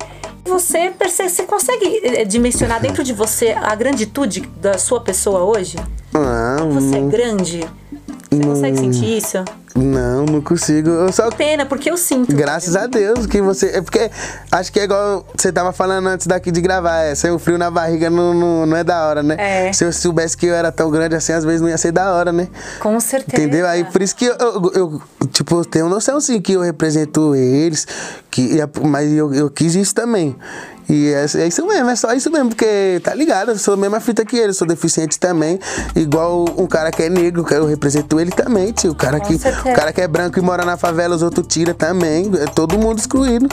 você 0.46 0.92
percebe, 0.92 1.30
você 1.30 1.44
consegue 1.44 2.02
eh, 2.04 2.26
dimensionar 2.26 2.82
dentro 2.82 3.04
de 3.04 3.14
você 3.14 3.52
a 3.52 3.74
granditude 3.76 4.42
da 4.62 4.78
sua 4.78 5.00
pessoa 5.02 5.44
hoje? 5.44 5.78
Ah, 6.14 6.58
Você 6.72 6.96
é 6.98 7.02
grande? 7.02 7.60
Você 8.30 8.44
consegue 8.44 8.78
sentir 8.78 9.18
isso? 9.18 9.44
Não, 9.84 10.26
não 10.26 10.42
consigo. 10.42 10.90
Eu 10.90 11.12
só. 11.12 11.30
Pena, 11.30 11.66
porque 11.66 11.90
eu 11.92 11.98
sinto. 11.98 12.34
Graças 12.36 12.76
a 12.76 12.88
Deus 12.88 13.28
que 13.28 13.42
você. 13.42 13.68
É 13.68 13.82
porque 13.82 14.10
acho 14.52 14.72
que 14.72 14.80
é 14.80 14.84
igual 14.84 15.26
você 15.36 15.52
tava 15.52 15.74
falando 15.74 16.08
antes 16.08 16.26
daqui 16.26 16.52
de 16.52 16.62
gravar. 16.62 17.02
É, 17.02 17.16
sem 17.16 17.32
o 17.32 17.38
frio 17.40 17.58
na 17.58 17.70
barriga 17.70 18.10
não, 18.10 18.34
não, 18.34 18.66
não 18.66 18.78
é 18.78 18.84
da 18.84 19.06
hora, 19.08 19.22
né? 19.22 19.36
É. 19.38 19.74
Se 19.74 19.84
eu 19.84 19.92
soubesse 19.92 20.38
que 20.38 20.46
eu 20.46 20.54
era 20.54 20.72
tão 20.72 20.90
grande 20.90 21.16
assim, 21.16 21.34
às 21.34 21.44
vezes 21.44 21.62
não 21.62 21.70
ia 21.70 21.78
ser 21.78 21.92
da 21.92 22.14
hora, 22.14 22.32
né? 22.32 22.48
Com 22.80 23.00
certeza. 23.00 23.42
Entendeu? 23.42 23.68
Aí 23.68 23.84
por 23.84 24.02
isso 24.02 24.16
que 24.16 24.26
eu, 24.26 24.36
eu, 24.40 24.72
eu, 24.74 25.02
tipo, 25.32 25.66
tenho 25.66 25.90
noção 25.90 26.22
sim 26.22 26.40
que 26.40 26.54
eu 26.54 26.62
represento 26.62 27.36
eles, 27.36 27.86
que, 28.32 28.58
mas 28.86 29.12
eu, 29.12 29.34
eu 29.34 29.50
quis 29.50 29.76
isso 29.76 29.94
também. 29.94 30.36
E 30.90 31.14
é, 31.14 31.26
é, 31.42 31.48
isso 31.48 31.66
mesmo, 31.66 31.90
é 31.90 31.96
só 31.96 32.14
isso 32.14 32.30
mesmo, 32.32 32.50
porque 32.50 33.00
tá 33.04 33.14
ligado, 33.14 33.52
eu 33.52 33.58
sou 33.58 33.76
a 33.76 33.78
mesma 33.78 34.00
fita 34.00 34.26
que 34.26 34.38
ele, 34.38 34.54
sou 34.54 34.68
deficiente 34.68 35.20
também, 35.20 35.60
igual 35.96 36.46
um 36.58 36.68
cara 36.68 36.92
que 36.92 37.04
é 37.04 37.10
negro, 37.10 37.44
que 37.44 37.54
eu 37.54 37.66
represento 37.66 38.20
ele 38.20 38.32
também, 38.32 38.72
tio. 38.72 38.92
O 38.92 38.96
cara, 38.96 39.20
que, 39.20 39.36
o 39.36 39.74
cara 39.74 39.94
que 39.94 40.02
é 40.02 40.08
branco 40.08 40.38
e 40.38 40.42
mora 40.42 40.66
na 40.66 40.78
favela, 40.78 41.16
os 41.16 41.22
outros 41.22 41.48
tira 41.48 41.74
também, 41.74 42.30
é 42.40 42.46
todo 42.46 42.78
mundo 42.78 43.00
excluído. 43.00 43.48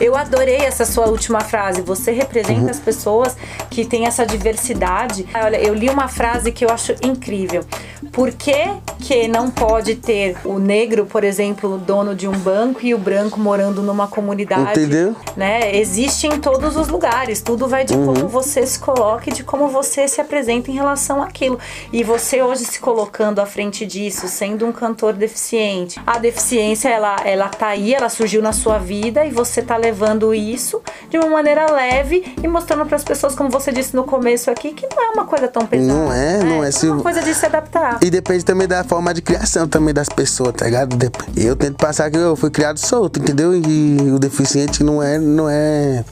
Eu 0.00 0.16
adorei 0.16 0.56
essa 0.56 0.84
sua 0.84 1.06
última 1.08 1.40
frase, 1.40 1.82
você 1.82 2.12
representa 2.12 2.62
uhum. 2.62 2.70
as 2.70 2.78
pessoas 2.78 3.36
que 3.70 3.84
têm 3.84 4.06
essa 4.06 4.24
diversidade. 4.24 5.26
Olha, 5.34 5.56
eu 5.56 5.74
li 5.74 5.88
uma 5.88 6.08
frase 6.08 6.52
que 6.52 6.64
eu 6.64 6.70
acho 6.70 6.94
incrível. 7.02 7.64
Por 8.12 8.32
que, 8.32 8.54
que 9.00 9.26
não 9.28 9.50
pode 9.50 9.96
ter 9.96 10.36
o 10.44 10.58
negro, 10.58 11.06
por 11.06 11.24
exemplo, 11.24 11.78
dono 11.78 12.14
de 12.14 12.28
um 12.28 12.32
banco 12.38 12.80
e 12.82 12.94
o 12.94 12.98
branco 12.98 13.38
morando 13.40 13.82
numa 13.82 14.06
comunidade? 14.06 14.80
Entendeu? 14.80 15.16
Né? 15.36 15.76
Existe 15.76 16.26
em 16.26 16.38
todos 16.38 16.75
os 16.76 16.88
lugares. 16.88 17.40
Tudo 17.40 17.66
vai 17.66 17.84
de 17.84 17.94
uhum. 17.94 18.06
como 18.06 18.28
você 18.28 18.66
se 18.66 18.78
coloca 18.78 19.30
e 19.30 19.32
de 19.32 19.42
como 19.42 19.68
você 19.68 20.06
se 20.06 20.20
apresenta 20.20 20.70
em 20.70 20.74
relação 20.74 21.22
àquilo. 21.22 21.58
E 21.92 22.04
você 22.04 22.42
hoje 22.42 22.64
se 22.64 22.78
colocando 22.78 23.40
à 23.40 23.46
frente 23.46 23.86
disso, 23.86 24.28
sendo 24.28 24.66
um 24.66 24.72
cantor 24.72 25.12
deficiente. 25.12 26.00
A 26.06 26.18
deficiência, 26.18 26.88
ela, 26.88 27.16
ela 27.24 27.48
tá 27.48 27.68
aí, 27.68 27.94
ela 27.94 28.08
surgiu 28.08 28.42
na 28.42 28.52
sua 28.52 28.78
vida 28.78 29.24
e 29.24 29.30
você 29.30 29.62
tá 29.62 29.76
levando 29.76 30.34
isso 30.34 30.80
de 31.08 31.18
uma 31.18 31.28
maneira 31.28 31.70
leve 31.70 32.34
e 32.42 32.48
mostrando 32.48 32.86
para 32.86 32.96
as 32.96 33.04
pessoas, 33.04 33.34
como 33.34 33.50
você 33.50 33.72
disse 33.72 33.94
no 33.94 34.04
começo 34.04 34.50
aqui, 34.50 34.72
que 34.72 34.86
não 34.94 35.02
é 35.02 35.10
uma 35.10 35.24
coisa 35.24 35.48
tão 35.48 35.66
pesada. 35.66 35.92
Não 35.92 36.12
é, 36.12 36.38
não 36.42 36.64
é. 36.64 36.68
É, 36.68 36.86
é 36.86 36.90
uma 36.90 37.02
coisa 37.02 37.22
de 37.22 37.34
se 37.34 37.46
adaptar. 37.46 37.98
E 38.02 38.10
depende 38.10 38.44
também 38.44 38.66
da 38.66 38.84
forma 38.84 39.12
de 39.14 39.22
criação 39.22 39.68
também 39.68 39.94
das 39.94 40.08
pessoas, 40.08 40.52
tá 40.52 40.64
ligado? 40.64 40.96
Eu 41.36 41.56
tento 41.56 41.76
passar 41.76 42.10
que 42.10 42.16
eu 42.16 42.36
fui 42.36 42.50
criado 42.50 42.78
solto, 42.78 43.18
entendeu? 43.20 43.54
E 43.54 43.96
o 44.10 44.18
deficiente 44.18 44.82
não 44.82 45.02
é, 45.02 45.18
não 45.18 45.48
é 45.48 46.04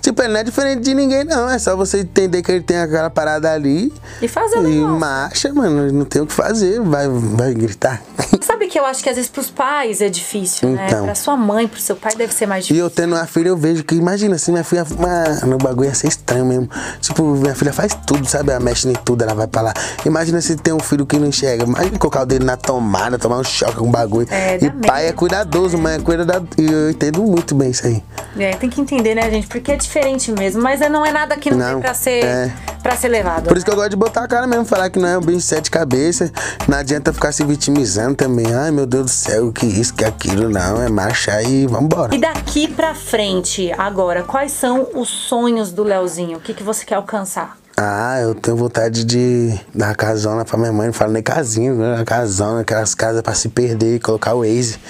Tipo, 0.00 0.22
ele 0.22 0.32
não 0.32 0.40
é 0.40 0.44
diferente 0.44 0.82
de 0.82 0.94
ninguém, 0.94 1.24
não. 1.24 1.48
É 1.48 1.58
só 1.58 1.76
você 1.76 2.00
entender 2.00 2.42
que 2.42 2.50
ele 2.50 2.62
tem 2.62 2.78
aquela 2.78 3.10
parada 3.10 3.52
ali. 3.52 3.92
E 4.22 4.28
fazer 4.28 4.58
E 4.58 4.80
marcha, 4.80 5.52
mano. 5.52 5.92
Não 5.92 6.04
tem 6.04 6.22
o 6.22 6.26
que 6.26 6.32
fazer. 6.32 6.80
Vai, 6.80 7.08
vai 7.08 7.54
gritar. 7.54 8.02
Sabe 8.42 8.57
que 8.68 8.78
eu 8.78 8.84
acho 8.84 9.02
que 9.02 9.08
às 9.08 9.16
vezes 9.16 9.30
pros 9.30 9.50
pais 9.50 10.00
é 10.00 10.08
difícil, 10.08 10.70
né? 10.70 10.86
então. 10.86 11.00
né? 11.00 11.06
Pra 11.06 11.14
sua 11.14 11.36
mãe, 11.36 11.66
pro 11.66 11.80
seu 11.80 11.96
pai 11.96 12.14
deve 12.14 12.32
ser 12.32 12.46
mais 12.46 12.64
difícil. 12.64 12.82
E 12.82 12.84
eu 12.84 12.90
tendo 12.90 13.14
uma 13.14 13.26
filha, 13.26 13.48
eu 13.48 13.56
vejo 13.56 13.82
que, 13.84 13.94
imagina, 13.94 14.36
assim, 14.36 14.52
minha 14.52 14.64
filha, 14.64 14.86
mano, 14.98 15.56
o 15.56 15.58
bagulho 15.58 15.88
ia 15.88 15.94
ser 15.94 16.08
estranho 16.08 16.44
mesmo. 16.44 16.68
Tipo, 17.00 17.22
minha 17.22 17.54
filha 17.54 17.72
faz 17.72 17.96
tudo, 18.06 18.26
sabe? 18.28 18.50
Ela 18.50 18.60
mexe 18.60 18.88
em 18.88 18.92
tudo, 18.92 19.22
ela 19.22 19.34
vai 19.34 19.46
pra 19.46 19.62
lá. 19.62 19.74
Imagina 20.04 20.40
se 20.40 20.56
tem 20.56 20.72
um 20.72 20.80
filho 20.80 21.06
que 21.06 21.18
não 21.18 21.26
enxerga. 21.26 21.64
Imagina 21.64 21.98
colocar 21.98 22.22
o 22.22 22.26
dedo 22.26 22.44
na 22.44 22.56
tomada, 22.56 23.18
tomar 23.18 23.38
um 23.38 23.44
choque 23.44 23.76
com 23.76 23.88
o 23.88 23.90
bagulho. 23.90 24.28
É, 24.30 24.58
e 24.62 24.70
pai 24.70 25.08
é 25.08 25.12
cuidadoso, 25.12 25.76
é. 25.76 25.80
mãe 25.80 25.94
é 25.94 25.98
cuidadoso. 25.98 26.48
E 26.58 26.66
eu 26.70 26.90
entendo 26.90 27.22
muito 27.22 27.54
bem 27.54 27.70
isso 27.70 27.86
aí. 27.86 28.02
É, 28.38 28.52
tem 28.52 28.70
que 28.70 28.80
entender, 28.80 29.14
né, 29.14 29.30
gente? 29.30 29.46
Porque 29.46 29.72
é 29.72 29.76
diferente 29.76 30.30
mesmo. 30.32 30.62
Mas 30.62 30.80
não 30.80 31.04
é 31.04 31.12
nada 31.12 31.36
que 31.36 31.50
não, 31.50 31.58
não 31.58 31.72
tem 31.72 31.80
pra 31.80 31.94
ser, 31.94 32.24
é. 32.24 32.52
pra 32.82 32.96
ser 32.96 33.08
levado. 33.08 33.44
Por 33.44 33.52
né? 33.52 33.56
isso 33.56 33.64
que 33.64 33.70
eu 33.70 33.76
gosto 33.76 33.90
de 33.90 33.96
botar 33.96 34.24
a 34.24 34.28
cara 34.28 34.46
mesmo, 34.46 34.64
falar 34.64 34.90
que 34.90 34.98
não 34.98 35.08
é 35.08 35.18
um 35.18 35.20
bicho 35.20 35.38
de 35.38 35.44
sete 35.44 35.70
cabeças. 35.70 36.30
Não 36.66 36.78
adianta 36.78 37.12
ficar 37.12 37.32
se 37.32 37.44
vitimizando 37.44 38.14
também. 38.14 38.46
Ai, 38.54 38.67
meu 38.70 38.86
Deus 38.86 39.04
do 39.04 39.10
céu, 39.10 39.52
que 39.52 39.66
isso, 39.66 39.94
que 39.94 40.04
aquilo. 40.04 40.48
Não, 40.48 40.82
é 40.82 40.88
marchar 40.88 41.42
e 41.44 41.66
vambora. 41.66 42.14
E 42.14 42.18
daqui 42.18 42.68
pra 42.68 42.94
frente, 42.94 43.72
agora, 43.72 44.22
quais 44.22 44.52
são 44.52 44.88
os 44.94 45.08
sonhos 45.08 45.72
do 45.72 45.82
Leozinho? 45.82 46.38
O 46.38 46.40
que, 46.40 46.54
que 46.54 46.62
você 46.62 46.84
quer 46.84 46.94
alcançar? 46.96 47.56
Ah, 47.80 48.18
eu 48.20 48.34
tenho 48.34 48.56
vontade 48.56 49.04
de 49.04 49.56
dar 49.72 49.86
uma 49.86 49.94
casona 49.94 50.44
pra 50.44 50.58
minha 50.58 50.72
mãe, 50.72 50.88
não 50.88 50.92
falo 50.92 51.12
nem 51.12 51.22
casinho, 51.22 51.76
né? 51.76 51.94
Uma 51.94 52.04
casona, 52.04 52.62
aquelas 52.62 52.92
casas 52.92 53.22
pra 53.22 53.34
se 53.34 53.48
perder 53.48 53.94
e 53.94 54.00
colocar 54.00 54.34
o 54.34 54.40
Waze, 54.40 54.80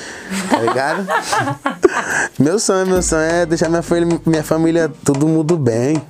tá 0.48 0.58
ligado? 0.58 1.06
meu 2.40 2.58
sonho, 2.58 2.86
meu 2.86 3.02
sonho 3.02 3.20
é 3.20 3.44
deixar 3.44 3.68
minha 3.68 3.82
minha 4.24 4.42
família 4.42 4.90
todo 5.04 5.28
mundo 5.28 5.58
bem. 5.58 6.02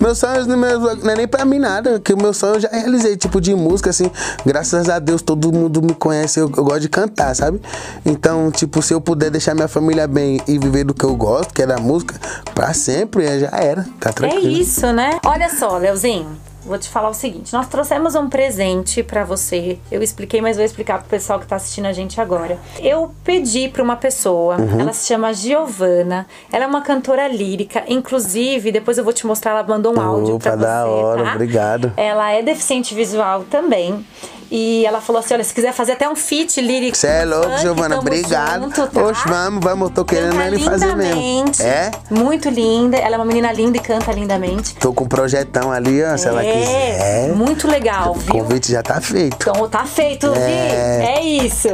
Meus 0.00 0.18
sonhos 0.18 0.46
não 0.46 1.10
é 1.10 1.16
nem 1.16 1.28
pra 1.28 1.44
mim 1.44 1.58
nada, 1.58 2.00
que 2.00 2.12
o 2.12 2.16
meu 2.16 2.32
sonho 2.32 2.54
eu 2.54 2.60
já 2.60 2.68
realizei, 2.68 3.16
tipo 3.16 3.40
de 3.40 3.54
música, 3.54 3.90
assim, 3.90 4.10
graças 4.44 4.88
a 4.88 4.98
Deus 4.98 5.22
todo 5.22 5.52
mundo 5.52 5.82
me 5.82 5.94
conhece, 5.94 6.40
eu, 6.40 6.50
eu, 6.56 6.64
gosto 6.64 6.80
de 6.80 6.88
cantar, 6.88 7.34
sabe? 7.34 7.60
Então, 8.04 8.50
tipo, 8.50 8.82
se 8.82 8.92
eu 8.92 9.00
puder 9.00 9.30
deixar 9.30 9.54
minha 9.54 9.68
família 9.68 10.06
bem 10.06 10.40
e 10.46 10.58
viver 10.58 10.84
do 10.84 10.94
que 10.94 11.04
eu 11.04 11.14
gosto, 11.16 11.52
que 11.52 11.62
é 11.62 11.66
da 11.66 11.78
música, 11.78 12.14
pra 12.54 12.72
sempre, 12.74 13.38
já 13.38 13.50
era, 13.52 13.86
tá 14.00 14.12
tranquilo. 14.12 14.46
É 14.46 14.50
isso, 14.50 14.92
né? 14.92 15.18
Olha 15.24 15.48
só, 15.48 15.76
Leozinho, 15.78 16.28
vou 16.64 16.78
te 16.78 16.88
falar 16.88 17.08
o 17.08 17.14
seguinte: 17.14 17.52
nós 17.52 17.68
trouxemos 17.68 18.14
um 18.14 18.28
presente 18.28 19.02
para 19.02 19.24
você. 19.24 19.78
Eu 19.90 20.02
expliquei, 20.02 20.40
mas 20.40 20.56
vou 20.56 20.64
explicar 20.64 20.98
pro 20.98 21.08
pessoal 21.08 21.38
que 21.38 21.46
tá 21.46 21.56
assistindo 21.56 21.86
a 21.86 21.92
gente 21.92 22.20
agora. 22.20 22.58
Eu 22.80 23.14
pedi 23.22 23.68
para 23.68 23.82
uma 23.82 23.96
pessoa, 23.96 24.56
uhum. 24.60 24.80
ela 24.80 24.92
se 24.92 25.06
chama 25.06 25.32
Giovana. 25.32 26.26
Ela 26.52 26.64
é 26.64 26.66
uma 26.66 26.82
cantora 26.82 27.28
lírica, 27.28 27.84
inclusive, 27.88 28.72
depois 28.72 28.98
eu 28.98 29.04
vou 29.04 29.12
te 29.12 29.26
mostrar, 29.26 29.52
ela 29.52 29.62
mandou 29.62 29.96
um 29.96 30.00
áudio 30.00 30.38
para 30.38 30.52
você. 30.52 30.62
da 30.62 30.86
hora, 30.86 31.24
tá? 31.24 31.32
obrigado. 31.34 31.92
Ela 31.96 32.32
é 32.32 32.42
deficiente 32.42 32.94
visual 32.94 33.44
também. 33.50 34.04
E 34.50 34.84
ela 34.86 35.00
falou 35.00 35.20
assim: 35.20 35.34
olha, 35.34 35.44
se 35.44 35.54
quiser 35.54 35.72
fazer 35.72 35.92
até 35.92 36.08
um 36.08 36.16
feat 36.16 36.60
lírico. 36.60 36.96
Você 36.96 37.06
é 37.06 37.24
louco, 37.24 37.58
Giovana, 37.58 37.98
obrigado. 37.98 38.64
Junto, 38.64 38.86
tá? 38.86 39.02
Oxe, 39.02 39.28
vamos, 39.28 39.64
vamos, 39.64 39.90
tô 39.90 40.04
querendo 40.04 40.40
ele 40.40 40.58
fazer 40.58 40.94
mesmo. 40.94 41.44
É? 41.60 41.90
Muito 42.10 42.48
linda. 42.48 42.96
Ela 42.96 43.16
é 43.16 43.18
uma 43.18 43.24
menina 43.24 43.52
linda 43.52 43.76
e 43.76 43.80
canta 43.80 44.12
lindamente. 44.12 44.74
Tô 44.76 44.92
com 44.92 45.04
um 45.04 45.08
projetão 45.08 45.72
ali, 45.72 46.02
ó, 46.02 46.16
se 46.16 46.26
é, 46.26 46.28
ela 46.28 46.42
quiser. 46.42 47.34
Muito 47.34 47.66
legal, 47.68 48.12
o 48.12 48.14
viu? 48.14 48.34
O 48.34 48.38
convite 48.38 48.72
já 48.72 48.82
tá 48.82 49.00
feito. 49.00 49.36
Então 49.40 49.68
tá 49.68 49.84
feito, 49.84 50.26
é. 50.34 50.98
Vi. 50.98 51.04
É 51.04 51.22
isso. 51.22 51.68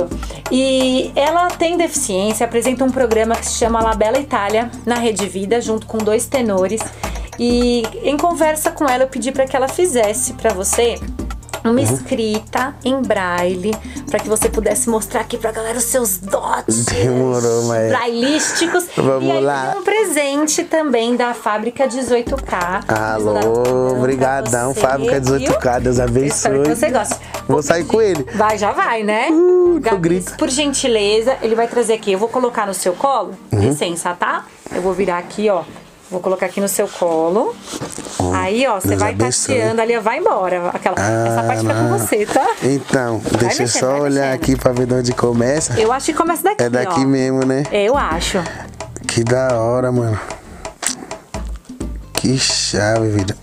E 0.51 1.13
ela 1.15 1.49
tem 1.49 1.77
deficiência, 1.77 2.45
apresenta 2.45 2.85
um 2.85 2.91
programa 2.91 3.35
que 3.35 3.47
se 3.47 3.55
chama 3.55 3.83
La 3.83 3.95
Bela 3.95 4.19
Itália 4.19 4.71
na 4.85 4.97
Rede 4.97 5.29
Vida, 5.29 5.61
junto 5.61 5.87
com 5.87 5.99
dois 5.99 6.27
tenores. 6.27 6.81
E 7.39 7.83
em 8.03 8.17
conversa 8.17 8.71
com 8.71 8.85
ela, 8.85 9.05
eu 9.05 9.09
pedi 9.09 9.33
para 9.33 9.47
que 9.47 9.57
ela 9.57 9.69
fizesse 9.69 10.35
para 10.35 10.53
você 10.53 11.01
uma 11.65 11.73
uhum. 11.73 11.79
escrita 11.79 12.75
em 12.85 13.01
braille 13.03 13.73
para 14.11 14.21
que 14.21 14.29
você 14.29 14.49
pudesse 14.49 14.89
mostrar 14.89 15.21
aqui 15.21 15.37
pra 15.37 15.53
galera 15.53 15.79
os 15.79 15.85
seus 15.85 16.19
dotes 16.19 16.87
Demorou, 16.87 17.65
mas... 17.65 17.89
brailísticos. 17.89 18.87
Vamos 18.97 19.29
e 19.29 19.31
aí 19.31 19.43
lá. 19.43 19.75
um 19.79 19.83
presente 19.83 20.65
também 20.65 21.17
da 21.17 21.35
Fábrica 21.35 21.87
18K. 21.87 22.85
Alô, 22.89 23.93
obrigadão, 23.97 24.75
Fábrica 24.75 25.21
18K, 25.21 25.81
Deus 25.81 26.01
abençoe. 26.01 26.29
Espero 26.29 26.63
que 26.63 26.75
você 26.75 26.91
goste. 26.91 27.17
Vou 27.47 27.63
sair 27.63 27.85
com 27.85 28.01
ele. 28.01 28.27
Vai, 28.35 28.59
já 28.59 28.73
vai, 28.73 29.03
né? 29.03 29.29
Uh, 29.31 29.79
Gabs, 29.81 30.01
grito. 30.01 30.37
por 30.37 30.49
gentileza, 30.49 31.37
ele 31.43 31.55
vai 31.55 31.69
trazer 31.69 31.95
aqui. 31.95 32.13
Eu 32.13 32.19
vou 32.19 32.29
colocar 32.29 32.67
no 32.67 32.75
seu 32.75 32.93
colo. 32.93 33.35
Uhum. 33.53 33.61
Licença, 33.61 34.15
tá? 34.15 34.45
Eu 34.75 34.83
vou 34.83 34.93
virar 34.93 35.19
aqui, 35.19 35.49
ó. 35.49 35.63
Vou 36.11 36.21
colocar 36.21 36.47
aqui 36.47 36.61
no 36.61 36.69
seu 36.69 36.89
colo. 36.89 37.55
Aí, 38.35 38.67
ó, 38.67 38.81
você 38.81 38.97
vai 38.97 39.15
tateando 39.15 39.81
ali, 39.81 39.97
vai 40.01 40.19
embora. 40.19 40.71
Aquela, 40.71 40.97
ah, 40.99 41.29
essa 41.29 41.43
parte 41.45 41.61
fica 41.61 41.75
com 41.75 41.89
você, 41.99 42.27
tá? 42.27 42.47
Então, 42.65 43.19
vai 43.19 43.41
deixa 43.41 43.63
eu 43.63 43.69
só 43.69 44.01
olhar 44.01 44.33
aqui 44.35 44.57
pra 44.57 44.73
ver 44.73 44.87
de 44.87 44.95
onde 44.95 45.13
começa. 45.13 45.79
Eu 45.79 45.93
acho 45.93 46.07
que 46.07 46.15
começa 46.15 46.43
daqui, 46.43 46.65
É 46.65 46.69
daqui 46.69 47.01
ó. 47.01 47.07
mesmo, 47.07 47.47
né? 47.47 47.63
Eu 47.71 47.97
acho. 47.97 48.43
Que 49.07 49.23
da 49.23 49.57
hora, 49.61 49.93
mano. 49.93 50.19
Que 52.15 52.37
chave, 52.39 53.09
vida. 53.09 53.37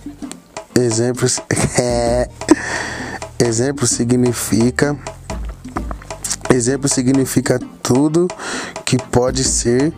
Exemplos. 0.76 1.40
É. 1.80 2.30
Exemplo 3.40 3.88
significa. 3.88 4.98
Exemplo 6.54 6.88
significa 6.90 7.60
tudo 7.82 8.28
que 8.84 8.98
pode 8.98 9.44
ser. 9.44 9.94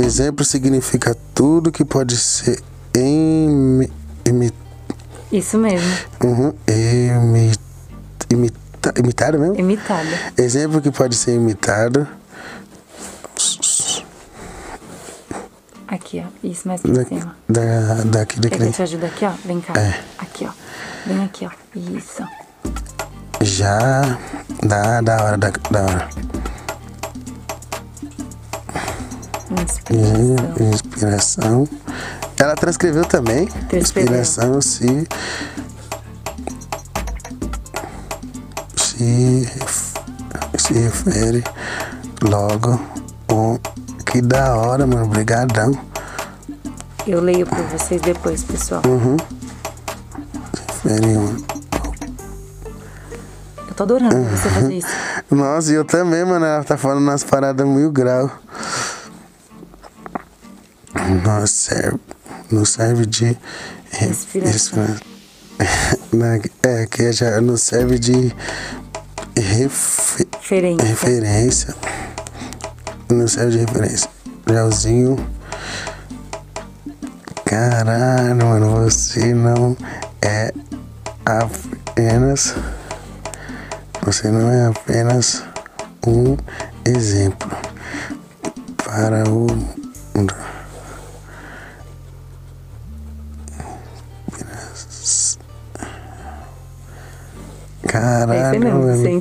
Exemplo 0.00 0.44
significa 0.44 1.16
tudo 1.34 1.70
que 1.70 1.84
pode 1.84 2.16
ser 2.16 2.60
em, 2.94 3.88
imi, 4.24 4.52
Isso 5.30 5.58
mesmo. 5.58 5.88
Uhum, 6.22 6.52
imi, 6.68 7.52
imita, 8.30 8.94
imitado 8.98 9.38
mesmo? 9.38 9.56
Imitado. 9.56 10.08
Exemplo 10.36 10.80
que 10.80 10.90
pode 10.90 11.14
ser 11.16 11.34
imitado. 11.34 12.06
Aqui, 15.86 16.24
ó. 16.24 16.46
Isso, 16.46 16.66
mais 16.66 16.80
pra 16.80 16.92
da, 16.92 17.04
cima. 17.04 17.36
Da, 17.48 17.62
daqui, 18.06 18.40
daqui. 18.40 18.56
Quer 18.56 18.66
que 18.66 18.72
te 18.72 18.82
ajude 18.82 19.04
aqui, 19.04 19.26
ó? 19.26 19.32
Vem 19.44 19.60
cá. 19.60 19.78
É. 19.78 20.00
Aqui, 20.18 20.46
ó. 20.46 20.50
Vem 21.06 21.24
aqui, 21.24 21.46
ó. 21.46 21.50
Isso. 21.78 22.22
Já 23.42 24.18
dá 24.64 25.00
da 25.02 25.22
hora, 25.22 25.36
da, 25.36 25.50
da 25.70 25.82
hora. 25.82 26.08
Inspiração. 29.60 30.70
Inspiração. 30.72 31.68
Ela 32.38 32.54
transcreveu 32.54 33.04
também. 33.04 33.46
Transcreveu. 33.68 34.20
Inspiração, 34.20 34.60
se. 34.60 35.06
se, 38.76 39.48
se 40.58 40.72
refere 40.74 41.44
logo 42.22 42.80
o 43.30 43.58
que 44.04 44.20
da 44.20 44.56
hora, 44.56 44.86
mano. 44.86 45.04
Obrigadão. 45.04 45.72
Eu 47.06 47.20
leio 47.20 47.46
pra 47.46 47.62
vocês 47.62 48.00
depois, 48.00 48.42
pessoal. 48.44 48.82
Uhum. 48.86 49.16
Se 50.82 50.88
refere 50.88 51.16
um- 51.18 51.36
Eu 53.68 53.74
tô 53.74 53.82
adorando 53.84 54.14
você 54.28 54.48
fazer 54.50 54.74
isso. 54.74 54.88
Nossa, 55.30 55.72
e 55.72 55.74
eu 55.74 55.84
também, 55.84 56.24
mano. 56.24 56.44
Ela 56.44 56.62
tá 56.62 56.76
falando 56.76 56.98
umas 56.98 57.24
paradas 57.24 57.66
mil 57.66 57.90
graus. 57.90 58.30
Nós 61.24 61.50
serve, 61.50 61.98
nos 62.50 62.70
serve 62.70 63.06
de 63.06 63.36
Inspiração. 64.00 64.84
Na- 66.12 66.38
É, 66.62 66.86
que 66.86 67.12
já 67.12 67.40
nos 67.40 67.62
serve 67.62 67.98
de 67.98 68.34
refe- 69.36 70.26
Diferente. 70.40 70.82
referência. 70.84 71.74
Nos 73.10 73.32
serve 73.32 73.52
de 73.52 73.58
referência. 73.58 74.08
Gelzinho. 74.48 75.16
Caralho, 77.44 78.36
mano, 78.46 78.70
você 78.84 79.34
não 79.34 79.76
é 80.22 80.52
apenas. 81.26 82.54
Você 84.04 84.28
não 84.28 84.50
é 84.50 84.66
apenas 84.66 85.42
um 86.06 86.36
exemplo 86.84 87.50
para 88.84 89.28
o 89.28 89.46
mundo. 90.14 90.34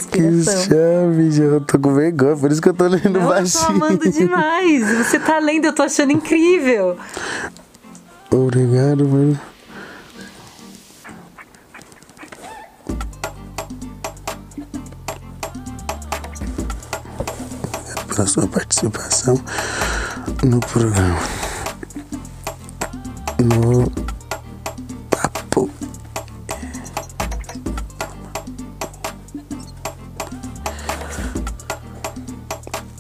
É 0.07 0.11
que 0.11 0.19
inspiração. 0.19 0.63
chave, 0.65 1.37
eu 1.43 1.61
tô 1.61 1.79
com 1.79 1.93
vergonha, 1.93 2.35
por 2.37 2.51
isso 2.51 2.61
que 2.61 2.69
eu 2.69 2.73
tô 2.73 2.87
lendo 2.87 3.09
Não, 3.09 3.21
eu 3.21 3.27
tô 3.27 3.33
baixinho. 3.33 3.65
amando 3.69 4.11
demais. 4.11 4.97
Você 5.07 5.19
tá 5.19 5.39
lendo, 5.39 5.65
eu 5.65 5.73
tô 5.73 5.83
achando 5.83 6.11
incrível. 6.11 6.97
Obrigado, 8.31 9.07
mano. 9.07 9.39
Obrigado 16.79 18.05
pela 18.07 18.27
sua 18.27 18.47
participação 18.47 19.35
no 20.43 20.59
programa. 20.59 21.19
No 23.39 24.10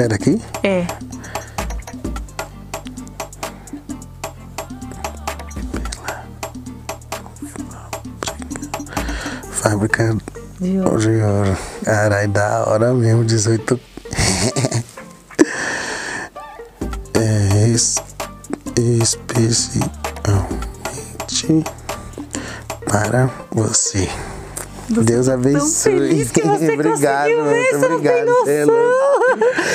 Era 0.01 0.15
aqui? 0.15 0.41
É. 0.63 0.85
Fábrica 9.51 10.17
De 10.59 10.79
ouro. 10.79 10.99
de 10.99 11.09
ouro. 11.21 11.57
Caralho, 11.83 12.29
da 12.29 12.63
hora 12.67 12.93
mesmo, 12.93 13.23
18. 13.23 13.79
é 17.15 17.67
es- 17.69 17.95
especialmente 18.77 19.89
para 22.85 23.29
você. 23.51 24.09
Deus 24.89 25.29
abençoe. 25.29 25.93
feliz 25.93 26.31
que 26.31 26.41
você 26.41 26.71
obrigado, 26.73 27.29
conseguiu 27.29 27.43
mano. 27.45 27.51
ver, 27.51 28.25
você 28.25 28.65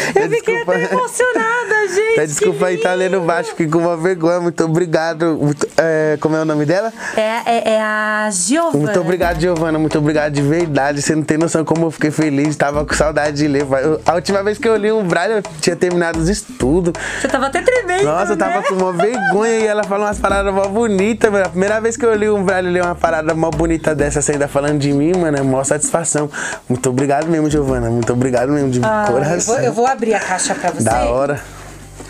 Eu 0.15 0.31
fiquei 0.31 0.55
Desculpa. 0.57 0.73
até 0.75 0.93
emocionada, 0.93 1.66
gente. 1.97 2.17
Tá, 2.17 2.25
desculpa 2.25 2.67
aí, 2.67 2.77
tá 2.79 2.95
lendo 2.95 3.21
baixo, 3.21 3.51
fiquei 3.51 3.67
com 3.69 3.79
uma 3.79 3.97
vergonha. 3.97 4.41
Muito 4.41 4.65
obrigado. 4.65 5.37
Muito- 5.41 5.67
é, 5.77 6.17
como 6.21 6.37
é 6.37 6.41
o 6.43 6.45
nome 6.45 6.65
dela? 6.65 6.93
É, 7.17 7.21
é, 7.47 7.73
é 7.75 7.81
a 7.83 8.29
Giovana. 8.31 8.79
Muito 8.85 9.01
obrigado, 9.01 9.41
Giovana. 9.41 9.79
Muito 9.79 9.99
obrigado 9.99 10.33
de 10.33 10.43
verdade. 10.43 11.03
Você 11.03 11.15
não 11.15 11.23
tem 11.23 11.37
noção 11.39 11.65
como 11.65 11.87
eu 11.87 11.91
fiquei 11.91 12.11
feliz. 12.11 12.57
Tava 12.57 12.85
com 12.85 12.95
saudade 12.95 13.37
de 13.37 13.49
ler. 13.49 13.67
Eu- 13.83 14.01
A 14.07 14.15
última 14.15 14.43
vez 14.43 14.59
que 14.59 14.69
eu 14.69 14.77
li 14.77 14.91
um 14.93 15.03
Braille, 15.05 15.35
eu 15.37 15.43
tinha 15.61 15.75
terminado 15.77 16.19
os 16.19 16.29
estudos. 16.29 16.93
Você 17.21 17.29
tava 17.29 17.47
até 17.47 17.61
tremendo, 17.63 18.05
Nossa, 18.05 18.33
eu 18.33 18.37
tava 18.37 18.57
né? 18.61 18.63
com 18.69 18.75
uma 18.75 18.93
vergonha 18.93 19.59
e 19.59 19.67
ela 19.67 19.83
falou 19.85 20.07
umas 20.07 20.19
paradas 20.19 20.53
mó 20.53 20.67
bonitas, 20.69 21.31
mano. 21.31 21.45
A 21.47 21.49
primeira 21.49 21.81
vez 21.81 21.97
que 21.97 22.05
eu 22.05 22.15
li 22.15 22.29
um 22.31 22.43
Braille, 22.45 22.69
eu 22.69 22.73
li 22.75 22.81
uma 22.81 22.95
parada 22.95 23.35
mó 23.35 23.51
bonita 23.51 23.95
dessa, 23.95 24.21
você 24.23 24.33
ainda 24.33 24.47
falando 24.49 24.79
de 24.79 24.93
mim, 24.93 25.13
mano. 25.17 25.37
É 25.37 25.43
mó 25.43 25.63
satisfação. 25.65 26.31
Muito 26.69 26.89
obrigado 26.91 27.27
mesmo, 27.29 27.49
Giovana. 27.51 27.89
Muito 27.91 28.13
obrado 28.13 28.53
mesmo, 28.53 28.71
de 28.71 28.81
Ah, 28.83 29.05
eu, 29.09 29.13
coração. 29.15 29.55
vou, 29.55 29.65
eu 29.65 29.73
vou 29.73 29.87
abrir 29.87 30.15
a 30.15 30.21
caixa 30.21 30.55
pra 30.55 30.71
você. 30.71 30.85
Da 30.85 31.05
hora. 31.07 31.41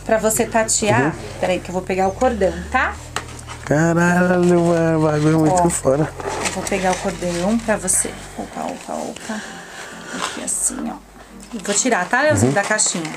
Pra 0.07 0.19
você 0.19 0.47
tatear. 0.47 1.15
Peraí 1.41 1.59
que 1.61 1.69
eu 1.69 1.73
vou 1.73 1.83
pegar 1.83 2.07
o 2.09 2.13
cordão, 2.13 2.53
tá? 2.71 2.95
Caralho, 3.65 4.61
mano. 4.61 4.99
O 5.01 5.03
bagulho 5.03 5.35
é 5.47 5.51
muito 5.51 5.69
fora. 5.71 6.09
Eu 6.47 6.53
vou 6.53 6.63
pegar 6.63 6.93
o 6.93 6.99
cordão 6.99 7.59
pra 7.59 7.77
você. 7.77 8.11
Opa, 8.39 8.61
opa, 8.63 8.93
opa. 8.95 9.41
Aqui 10.15 10.45
assim, 10.45 10.77
ó. 10.89 10.95
E 11.53 11.59
vou 11.59 11.75
tirar, 11.75 12.09
tá, 12.09 12.19
Uhum. 12.19 12.23
Leozinho, 12.25 12.53
da 12.53 12.63
caixinha. 12.63 13.13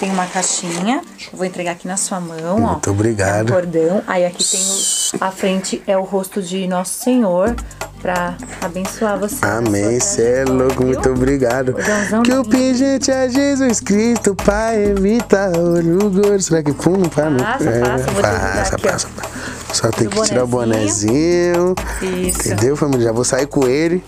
Tem 0.00 0.10
uma 0.10 0.26
caixinha. 0.26 1.02
Eu 1.30 1.36
vou 1.36 1.46
entregar 1.46 1.72
aqui 1.72 1.86
na 1.86 1.98
sua 1.98 2.18
mão, 2.18 2.64
ó. 2.64 2.72
Muito 2.72 2.90
obrigado. 2.90 3.50
É 3.50 3.52
um 3.52 3.54
cordão. 3.54 4.02
Aí 4.06 4.24
aqui 4.24 4.42
tem 4.42 4.60
o, 4.60 5.22
a 5.22 5.30
frente 5.30 5.82
é 5.86 5.94
o 5.94 6.02
rosto 6.02 6.40
de 6.40 6.66
Nosso 6.66 7.04
Senhor 7.04 7.54
pra 8.00 8.34
abençoar 8.62 9.18
você. 9.18 9.44
Amém, 9.44 10.00
sua 10.00 10.08
cê 10.08 10.22
é 10.38 10.44
louco, 10.44 10.82
muito 10.82 11.06
obrigado. 11.10 11.74
Cordãozão 11.74 12.22
Que 12.22 12.32
o 12.32 12.42
pingente 12.42 13.10
é 13.10 13.28
Jesus 13.28 13.78
Cristo, 13.80 14.34
Pai, 14.34 14.84
evita 14.84 15.50
gordo. 15.50 16.40
Será 16.40 16.62
que 16.62 16.72
pum, 16.72 16.96
não 16.96 17.10
para? 17.10 17.30
Passa, 17.32 17.70
passa, 17.70 18.04
vou 18.10 18.22
te 18.22 18.26
ajudar 18.26 18.56
passa, 18.56 18.74
aqui, 18.74 18.88
passa, 18.88 19.08
passa. 19.08 19.30
Só 19.74 19.90
tem 19.90 20.08
que 20.08 20.22
tirar 20.22 20.44
o 20.44 20.46
bonezinho. 20.46 21.74
Isso. 22.00 22.40
Entendeu, 22.40 22.74
família? 22.74 23.04
Já 23.04 23.12
vou 23.12 23.24
sair 23.24 23.46
com 23.46 23.68
ele. 23.68 24.02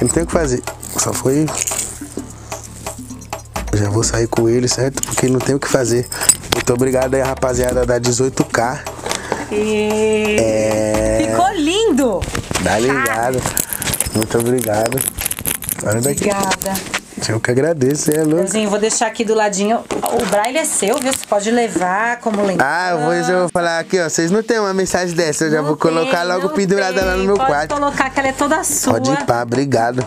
Eu 0.00 0.06
não 0.06 0.08
tenho 0.08 0.24
o 0.24 0.26
que 0.26 0.32
fazer. 0.32 0.62
Só 0.96 1.12
foi. 1.12 1.46
Já 3.72 3.88
vou 3.88 4.02
sair 4.02 4.26
com 4.26 4.48
ele, 4.48 4.68
certo? 4.68 5.02
Porque 5.02 5.28
não 5.28 5.38
tem 5.38 5.54
o 5.54 5.58
que 5.60 5.68
fazer. 5.68 6.06
Muito 6.54 6.72
obrigado 6.72 7.14
aí, 7.14 7.20
rapaziada 7.22 7.86
da 7.86 8.00
18K. 8.00 8.78
E... 9.52 10.36
É. 10.38 11.26
Ficou 11.28 11.52
lindo! 11.54 12.20
Dá 12.62 12.78
ligado. 12.78 13.40
Muito 14.14 14.38
obrigado. 14.38 14.98
Olha 15.84 16.00
daqui. 16.00 16.28
Obrigada. 16.28 17.00
Eu 17.28 17.38
que 17.38 17.50
agradeço, 17.50 18.10
é 18.10 18.18
louco. 18.22 18.36
Leozinho, 18.36 18.70
vou 18.70 18.78
deixar 18.78 19.06
aqui 19.06 19.24
do 19.24 19.34
ladinho. 19.34 19.84
O 20.20 20.26
braille 20.26 20.58
é 20.58 20.64
seu, 20.64 20.96
viu? 20.98 21.12
Você 21.12 21.26
pode 21.28 21.50
levar 21.50 22.18
como 22.18 22.40
lembrança. 22.40 22.64
Ah, 22.64 22.90
eu 22.92 22.98
vou, 23.00 23.12
eu 23.12 23.38
vou 23.40 23.48
falar 23.50 23.78
aqui, 23.78 24.00
ó. 24.00 24.08
Vocês 24.08 24.30
não 24.30 24.42
tem 24.42 24.58
uma 24.58 24.72
mensagem 24.72 25.14
dessa, 25.14 25.44
eu 25.44 25.50
já 25.50 25.58
Não 25.58 25.68
vou 25.68 25.76
colocar 25.76 26.20
tem, 26.20 26.28
logo 26.28 26.48
não 26.48 26.54
pendurada 26.54 27.04
lá 27.04 27.12
no 27.12 27.18
tem. 27.18 27.26
meu 27.26 27.36
Pode 27.36 27.48
quarto. 27.48 27.74
colocar 27.74 28.10
que 28.10 28.18
ela 28.20 28.28
é 28.28 28.32
toda 28.32 28.64
sua. 28.64 28.94
Pode 28.94 29.10
ir 29.10 29.26
pá, 29.26 29.42
obrigado. 29.42 30.04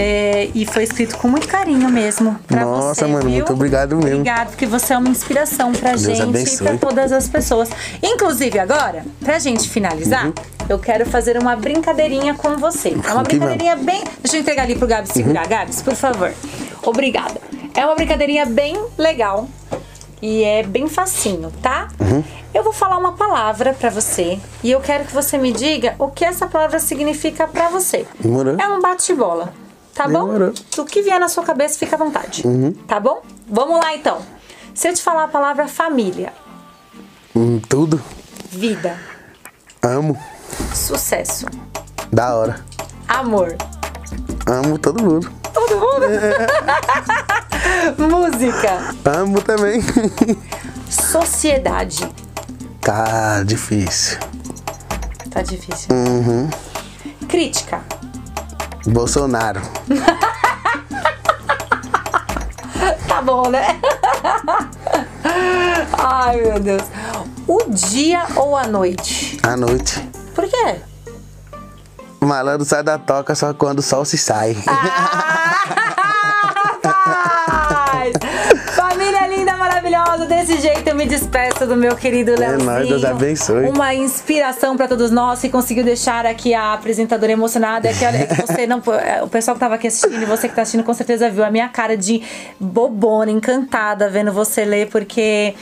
É, 0.00 0.48
e 0.54 0.64
foi 0.64 0.84
escrito 0.84 1.18
com 1.18 1.26
muito 1.26 1.48
carinho 1.48 1.88
mesmo. 1.88 2.38
Pra 2.46 2.64
Nossa, 2.64 2.94
você, 2.94 3.06
mano, 3.06 3.24
viu? 3.24 3.30
muito 3.32 3.52
obrigado 3.52 3.96
mesmo. 3.96 4.20
Obrigado, 4.20 4.50
porque 4.50 4.64
você 4.64 4.92
é 4.94 4.98
uma 4.98 5.08
inspiração 5.08 5.72
pra 5.72 5.90
Deus 5.90 6.02
gente 6.02 6.22
abençoe. 6.22 6.54
e 6.66 6.70
pra 6.70 6.78
todas 6.78 7.10
as 7.12 7.28
pessoas. 7.28 7.68
Inclusive, 8.02 8.58
agora, 8.60 9.04
pra 9.24 9.40
gente 9.40 9.68
finalizar, 9.68 10.32
eu 10.68 10.78
quero 10.78 11.04
fazer 11.04 11.36
uma 11.36 11.56
brincadeirinha 11.56 12.34
com 12.34 12.56
você. 12.56 12.90
É 12.90 12.92
uma 12.92 12.98
Uhum. 13.10 13.16
Uhum. 13.18 13.22
brincadeirinha 13.24 13.74
bem. 13.76 14.04
Deixa 14.22 14.36
eu 14.36 14.40
entregar 14.40 14.62
ali 14.62 14.76
pro 14.76 14.86
Gabs 14.86 15.10
segurar. 15.12 15.46
Gabs, 15.48 15.82
por 15.82 15.94
favor. 15.96 16.32
Obrigada. 16.84 17.40
É 17.74 17.84
uma 17.84 17.96
brincadeirinha 17.96 18.46
bem 18.46 18.80
legal. 18.96 19.48
E 20.22 20.42
é 20.42 20.62
bem 20.64 20.88
facinho, 20.88 21.52
tá? 21.62 21.88
Uhum. 22.00 22.22
Eu 22.54 22.62
vou 22.64 22.72
falar 22.72 22.98
uma 22.98 23.12
palavra 23.12 23.72
pra 23.72 23.88
você 23.90 24.38
e 24.64 24.70
eu 24.70 24.80
quero 24.80 25.04
que 25.04 25.12
você 25.14 25.38
me 25.38 25.52
diga 25.52 25.94
o 25.98 26.08
que 26.08 26.24
essa 26.24 26.46
palavra 26.46 26.78
significa 26.80 27.46
pra 27.46 27.68
você. 27.68 28.04
Demorou. 28.18 28.56
É 28.60 28.66
um 28.68 28.80
bate-bola, 28.80 29.52
tá 29.98 30.08
bom? 30.08 30.28
O 30.78 30.84
que 30.84 31.02
vier 31.02 31.18
na 31.18 31.28
sua 31.28 31.42
cabeça, 31.42 31.76
fica 31.78 31.96
à 31.96 31.98
vontade. 31.98 32.46
Uhum. 32.46 32.72
Tá 32.86 33.00
bom? 33.00 33.20
Vamos 33.48 33.80
lá 33.80 33.94
então. 33.94 34.18
Se 34.74 34.88
eu 34.88 34.94
te 34.94 35.02
falar 35.02 35.24
a 35.24 35.28
palavra 35.28 35.66
família, 35.66 36.32
Hum, 37.34 37.60
tudo. 37.68 38.00
vida, 38.50 38.96
Amo. 39.82 40.16
sucesso, 40.74 41.46
Da 42.12 42.34
hora. 42.36 42.64
amor, 43.08 43.56
Amo 44.46 44.78
todo 44.78 45.02
mundo. 45.02 45.30
todo 45.52 45.74
mundo, 45.76 46.06
música, 47.98 48.94
Amo 49.04 49.40
também. 49.42 49.80
sociedade. 50.88 52.08
tá 52.80 53.42
difícil. 53.44 54.18
Tá 55.30 55.42
difícil. 55.42 55.88
Uhum. 55.94 56.48
Crítica, 57.28 57.82
Bolsonaro. 58.88 59.60
tá 63.06 63.22
bom, 63.22 63.48
né? 63.50 63.78
Ai, 65.98 66.40
meu 66.40 66.60
Deus. 66.60 66.82
O 67.46 67.58
dia 67.70 68.26
ou 68.36 68.56
a 68.56 68.66
noite? 68.66 69.38
À 69.42 69.56
noite. 69.56 70.00
Por 70.34 70.48
quê? 70.48 70.80
Malandro 72.20 72.66
sai 72.66 72.82
da 72.82 72.98
toca 72.98 73.34
só 73.34 73.54
quando 73.54 73.78
o 73.78 73.82
sol 73.82 74.04
se 74.04 74.18
sai. 74.18 74.56
Ah, 74.66 76.04
maravilhosa, 80.18 80.26
desse 80.26 80.60
jeito 80.60 80.88
eu 80.88 80.94
me 80.94 81.06
despeço 81.06 81.66
do 81.66 81.76
meu 81.76 81.94
querido 81.96 82.34
Leozinho. 82.38 82.64
nóis, 82.64 82.88
Deus 82.88 83.04
abençoe. 83.04 83.66
Uma 83.66 83.94
inspiração 83.94 84.76
pra 84.76 84.88
todos 84.88 85.10
nós 85.10 85.40
que 85.40 85.48
conseguiu 85.48 85.84
deixar 85.84 86.26
aqui 86.26 86.54
a 86.54 86.72
apresentadora 86.74 87.32
emocionada. 87.32 87.88
É 87.88 87.92
que, 87.92 88.04
olha, 88.04 88.16
é 88.18 88.26
que 88.26 88.34
você 88.46 88.66
não, 88.66 88.82
é, 88.94 89.22
o 89.22 89.28
pessoal 89.28 89.54
que 89.54 89.60
tava 89.60 89.74
aqui 89.76 89.86
assistindo 89.86 90.22
e 90.22 90.24
você 90.24 90.48
que 90.48 90.54
tá 90.54 90.62
assistindo 90.62 90.84
com 90.84 90.94
certeza 90.94 91.30
viu 91.30 91.44
a 91.44 91.50
minha 91.50 91.68
cara 91.68 91.96
de 91.96 92.22
bobona, 92.58 93.30
encantada 93.30 94.08
vendo 94.10 94.32
você 94.32 94.64
ler, 94.64 94.88
porque 94.88 95.54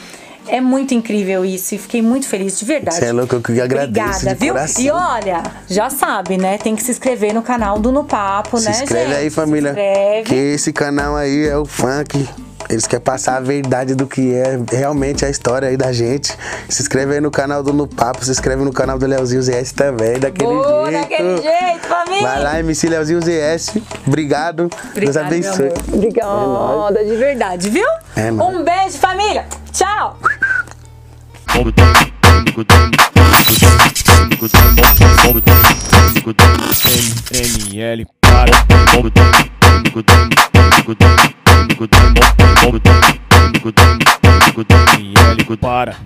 é 0.47 0.61
muito 0.61 0.93
incrível 0.93 1.43
isso 1.43 1.75
e 1.75 1.77
fiquei 1.77 2.01
muito 2.01 2.25
feliz, 2.27 2.57
de 2.57 2.65
verdade. 2.65 2.97
Você 2.97 3.05
é 3.05 3.11
louco, 3.11 3.35
eu 3.35 3.41
que 3.41 3.59
agradeço 3.59 4.07
Obrigada, 4.17 4.35
viu? 4.35 4.53
coração. 4.53 4.83
E 4.83 4.89
olha, 4.89 5.43
já 5.69 5.89
sabe, 5.89 6.37
né? 6.37 6.57
Tem 6.57 6.75
que 6.75 6.83
se 6.83 6.91
inscrever 6.91 7.33
no 7.33 7.41
canal 7.41 7.79
do 7.79 7.91
No 7.91 8.03
Papo, 8.05 8.57
Se 8.57 8.65
né, 8.65 8.71
inscreve 8.71 9.05
gente? 9.11 9.17
aí, 9.17 9.29
família. 9.29 9.73
Se 9.73 9.79
inscreve. 9.79 10.23
Que 10.23 10.35
esse 10.35 10.73
canal 10.73 11.15
aí 11.15 11.47
é 11.47 11.57
o 11.57 11.65
funk. 11.65 12.27
Eles 12.69 12.85
querem 12.85 13.03
passar 13.03 13.37
a 13.37 13.39
verdade 13.39 13.95
do 13.95 14.05
que 14.05 14.33
é 14.33 14.59
realmente 14.71 15.25
a 15.25 15.29
história 15.29 15.69
aí 15.69 15.77
da 15.77 15.91
gente. 15.93 16.35
Se 16.67 16.81
inscreve 16.81 17.13
aí 17.13 17.21
no 17.21 17.31
canal 17.31 17.63
do 17.63 17.71
No 17.71 17.87
Papo, 17.87 18.25
se 18.25 18.31
inscreve 18.31 18.63
no 18.63 18.73
canal 18.73 18.99
do 18.99 19.05
Leozinho 19.05 19.41
ZS 19.41 19.71
também, 19.71 20.19
daquele 20.19 20.53
Boa, 20.53 20.91
jeito. 20.91 21.01
daquele 21.01 21.41
jeito, 21.41 21.87
família. 21.87 22.21
Vai 22.21 22.43
lá, 22.43 22.59
MC 22.59 22.89
Leozinho 22.89 23.21
ZS. 23.21 23.77
Obrigado. 24.05 24.67
Deus 24.67 25.15
Obrigada, 25.15 25.19
meu 25.19 25.27
abençoe. 25.27 25.73
Obrigada, 25.93 27.05
de 27.05 27.15
verdade, 27.15 27.69
viu? 27.69 27.87
É 28.15 28.31
um 28.31 28.63
beijo, 28.63 28.97
família. 28.97 29.45
Tchau. 29.71 30.17
ML 37.31 38.05
para 38.21 38.51
para 45.67 45.97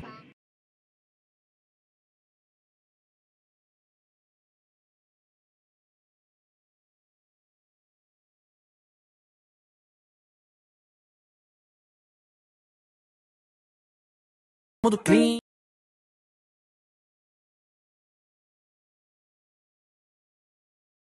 Mundo 14.84 14.98
clean. 14.98 15.41